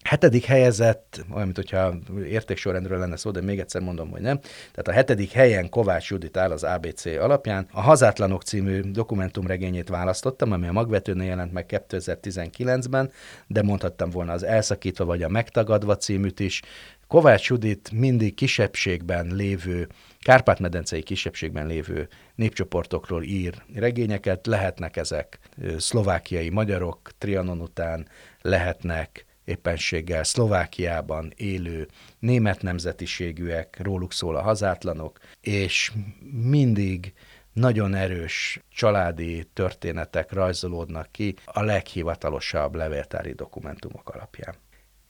Hetedik 0.07 0.45
helyezett, 0.45 1.25
olyan, 1.31 1.45
mint 1.45 1.57
hogyha 1.57 1.95
értéksorrendről 2.27 2.99
lenne 2.99 3.17
szó, 3.17 3.31
de 3.31 3.41
még 3.41 3.59
egyszer 3.59 3.81
mondom, 3.81 4.11
hogy 4.11 4.21
nem. 4.21 4.39
Tehát 4.41 4.89
a 4.89 4.93
hetedik 4.93 5.31
helyen 5.31 5.69
Kovács 5.69 6.11
Judit 6.11 6.37
áll 6.37 6.51
az 6.51 6.63
ABC 6.63 7.07
alapján. 7.07 7.69
A 7.73 7.81
Hazátlanok 7.81 8.43
című 8.43 8.81
dokumentumregényét 8.81 9.89
választottam, 9.89 10.53
ami 10.53 10.67
a 10.67 10.73
magvetőnél 10.73 11.27
jelent 11.27 11.53
meg 11.53 11.67
2019-ben, 11.89 13.11
de 13.47 13.63
mondhattam 13.63 14.11
volna 14.11 14.33
az 14.33 14.43
Elszakítva 14.43 15.05
vagy 15.05 15.23
a 15.23 15.29
Megtagadva 15.29 15.97
címűt 15.97 16.41
is. 16.41 16.63
Kovács 17.07 17.49
Judit 17.49 17.91
mindig 17.93 18.35
kisebbségben 18.35 19.27
lévő, 19.35 19.89
Kárpát-medencei 20.21 21.03
kisebbségben 21.03 21.67
lévő 21.67 22.09
népcsoportokról 22.35 23.23
ír 23.23 23.55
regényeket, 23.75 24.47
lehetnek 24.47 24.97
ezek 24.97 25.39
szlovákiai 25.79 26.49
magyarok 26.49 27.11
Trianon 27.19 27.61
után, 27.61 28.09
lehetnek 28.43 29.27
éppenséggel 29.47 30.25
Szlovákiában 30.25 31.33
élő 31.37 31.89
német 32.19 32.63
nemzetiségűek, 32.63 33.79
róluk 33.83 34.13
szól 34.13 34.37
a 34.37 34.43
hazátlanok, 34.43 35.19
és 35.41 35.93
mindig 36.33 37.13
nagyon 37.53 37.95
erős 37.95 38.61
családi 38.71 39.49
történetek 39.53 40.33
rajzolódnak 40.33 41.13
ki 41.13 41.35
a 41.45 41.63
leghivatalosabb 41.63 42.75
levéltári 42.75 43.33
dokumentumok 43.33 44.09
alapján. 44.09 44.55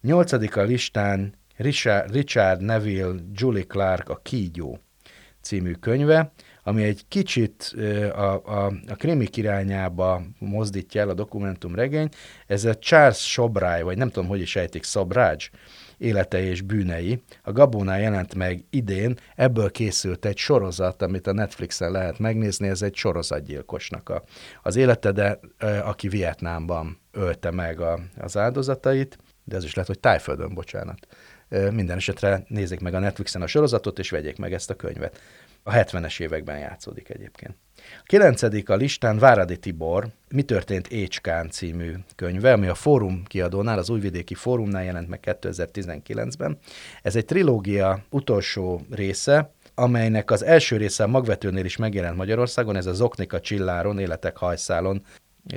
Nyolcadik 0.01 0.57
a 0.57 0.63
listán 0.63 1.35
Richard, 1.57 2.61
Neville 2.61 3.15
Julie 3.33 3.65
Clark 3.65 4.09
a 4.09 4.17
Kígyó 4.17 4.79
című 5.41 5.73
könyve, 5.73 6.33
ami 6.67 6.83
egy 6.83 7.05
kicsit 7.09 7.75
a, 8.15 8.43
a, 8.45 8.73
a 8.89 8.95
krimi 8.95 9.27
kirányába 9.27 10.23
mozdítja 10.39 11.01
el 11.01 11.09
a 11.09 11.15
dokumentum 11.15 11.75
regény. 11.75 12.09
Ez 12.47 12.65
a 12.65 12.75
Charles 12.75 13.31
Sobráj, 13.31 13.83
vagy 13.83 13.97
nem 13.97 14.11
tudom, 14.11 14.29
hogy 14.29 14.41
is 14.41 14.57
ejtik, 14.57 14.83
Szabrágy, 14.83 15.51
élete 15.99 16.43
és 16.43 16.61
bűnei. 16.61 17.23
A 17.43 17.53
Gabónál 17.53 18.01
jelent 18.01 18.35
meg 18.35 18.65
idén, 18.71 19.19
ebből 19.37 19.71
készült 19.71 20.25
egy 20.25 20.37
sorozat, 20.37 21.03
amit 21.03 21.27
a 21.27 21.33
Netflixen 21.33 21.91
lehet 21.91 22.19
megnézni, 22.19 22.69
ez 22.69 22.83
egy 22.83 22.95
sorozatgyilkosnak 22.95 24.09
a, 24.09 24.23
az 24.63 24.77
élete, 24.77 25.13
de 25.13 25.39
aki 25.85 26.09
Vietnámban 26.09 26.99
ölte 27.13 27.51
meg 27.51 27.81
a, 27.81 28.01
az 28.19 28.37
áldozatait, 28.37 29.19
de 29.45 29.57
ez 29.57 29.65
is 29.65 29.75
lehet, 29.75 29.91
hogy 29.91 30.01
Tájföldön, 30.01 30.55
bocsánat. 30.55 31.07
Minden 31.71 31.97
esetre 31.97 32.45
nézzék 32.49 32.81
meg 32.81 32.95
a 32.95 32.99
Netflixen 32.99 33.43
a 33.43 33.47
sorozatot, 33.47 33.99
és 33.99 34.11
vegyék 34.11 34.39
meg 34.39 34.53
ezt 34.53 34.71
a 34.71 34.75
könyvet. 34.75 35.21
A 35.69 35.73
70-es 35.73 36.21
években 36.21 36.59
játszódik 36.59 37.09
egyébként. 37.09 37.57
A 37.77 38.03
kilencedik 38.03 38.69
a 38.69 38.77
listán 38.77 39.19
Váradi 39.19 39.57
Tibor, 39.59 40.07
Mi 40.29 40.43
történt 40.43 40.89
Écskán 40.89 41.51
című 41.51 41.93
könyve, 42.17 42.53
ami 42.53 42.67
a 42.67 42.75
Fórum 42.75 43.23
kiadónál, 43.25 43.79
az 43.79 43.91
Újvidéki 43.91 44.35
Fórumnál 44.35 44.85
jelent 44.85 45.09
meg 45.09 45.21
2019-ben. 45.23 46.59
Ez 47.03 47.17
egy 47.17 47.25
trilógia 47.25 48.05
utolsó 48.11 48.81
része, 48.91 49.53
amelynek 49.75 50.31
az 50.31 50.45
első 50.45 50.77
része 50.77 51.05
a 51.05 51.07
magvetőnél 51.07 51.65
is 51.65 51.77
megjelent 51.77 52.17
Magyarországon, 52.17 52.77
ez 52.77 52.87
a 52.87 52.95
Zoknika 52.95 53.41
Csilláron, 53.41 53.99
Életek 53.99 54.37
hajszálon 54.37 55.03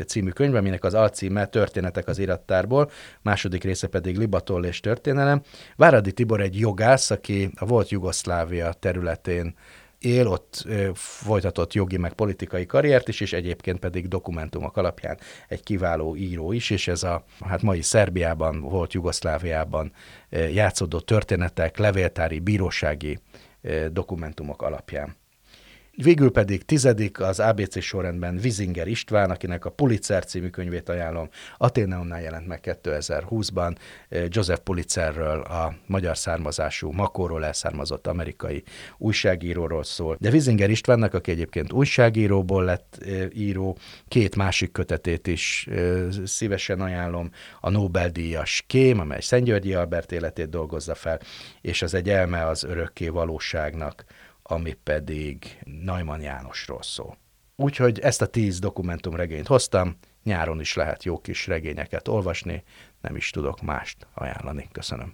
című 0.07 0.29
könyv, 0.29 0.55
aminek 0.55 0.83
az 0.83 0.93
alcíme 0.93 1.45
Történetek 1.45 2.07
az 2.07 2.19
irattárból, 2.19 2.91
második 3.21 3.63
része 3.63 3.87
pedig 3.87 4.17
Libatoll 4.17 4.63
és 4.63 4.79
történelem. 4.79 5.41
Váradi 5.75 6.11
Tibor 6.11 6.41
egy 6.41 6.59
jogász, 6.59 7.11
aki 7.11 7.51
a 7.55 7.65
volt 7.65 7.89
Jugoszlávia 7.89 8.73
területén 8.73 9.55
él, 9.99 10.27
ott 10.27 10.67
folytatott 10.93 11.73
jogi 11.73 11.97
meg 11.97 12.13
politikai 12.13 12.65
karriert 12.65 13.07
is, 13.07 13.19
és 13.19 13.33
egyébként 13.33 13.79
pedig 13.79 14.07
dokumentumok 14.07 14.77
alapján 14.77 15.17
egy 15.47 15.63
kiváló 15.63 16.15
író 16.15 16.51
is, 16.51 16.69
és 16.69 16.87
ez 16.87 17.03
a 17.03 17.23
hát 17.45 17.61
mai 17.61 17.81
Szerbiában, 17.81 18.61
volt 18.61 18.93
Jugoszláviában 18.93 19.91
játszódó 20.29 20.99
történetek, 20.99 21.77
levéltári, 21.77 22.39
bírósági 22.39 23.19
dokumentumok 23.91 24.61
alapján. 24.61 25.15
Végül 26.03 26.31
pedig 26.31 26.65
tizedik 26.65 27.19
az 27.19 27.39
ABC 27.39 27.81
sorrendben 27.81 28.37
Vizinger 28.37 28.87
István, 28.87 29.29
akinek 29.29 29.65
a 29.65 29.69
Pulitzer 29.69 30.25
című 30.25 30.49
könyvét 30.49 30.89
ajánlom. 30.89 31.29
Ateneumnál 31.57 32.21
jelent 32.21 32.47
meg 32.47 32.59
2020-ban 32.63 33.75
eh, 34.09 34.25
Joseph 34.29 34.61
Pulitzerről, 34.61 35.41
a 35.41 35.73
magyar 35.85 36.17
származású, 36.17 36.91
Makóról 36.91 37.45
elszármazott 37.45 38.07
amerikai 38.07 38.63
újságíróról 38.97 39.83
szól. 39.83 40.17
De 40.19 40.29
Vizinger 40.29 40.69
Istvánnak, 40.69 41.13
aki 41.13 41.31
egyébként 41.31 41.71
újságíróból 41.71 42.63
lett 42.63 42.97
eh, 43.05 43.25
író, 43.33 43.77
két 44.07 44.35
másik 44.35 44.71
kötetét 44.71 45.27
is 45.27 45.67
eh, 45.71 46.01
szívesen 46.25 46.81
ajánlom. 46.81 47.29
A 47.59 47.69
Nobel-díjas 47.69 48.63
Kém, 48.67 48.99
amely 48.99 49.21
Szentgyörgyi 49.21 49.73
Albert 49.73 50.11
életét 50.11 50.49
dolgozza 50.49 50.95
fel, 50.95 51.19
és 51.61 51.81
az 51.81 51.93
egy 51.93 52.09
elme 52.09 52.47
az 52.47 52.63
örökké 52.63 53.07
valóságnak 53.07 54.05
ami 54.51 54.73
pedig 54.73 55.59
Neumann 55.83 56.21
Jánosról 56.21 56.83
szól. 56.83 57.17
Úgyhogy 57.55 57.99
ezt 57.99 58.21
a 58.21 58.27
tíz 58.27 58.59
dokumentumregényt 58.59 59.47
hoztam, 59.47 59.97
nyáron 60.23 60.59
is 60.59 60.75
lehet 60.75 61.03
jó 61.03 61.19
kis 61.19 61.47
regényeket 61.47 62.07
olvasni, 62.07 62.63
nem 63.01 63.15
is 63.15 63.29
tudok 63.29 63.61
mást 63.61 64.07
ajánlani. 64.13 64.67
Köszönöm. 64.71 65.13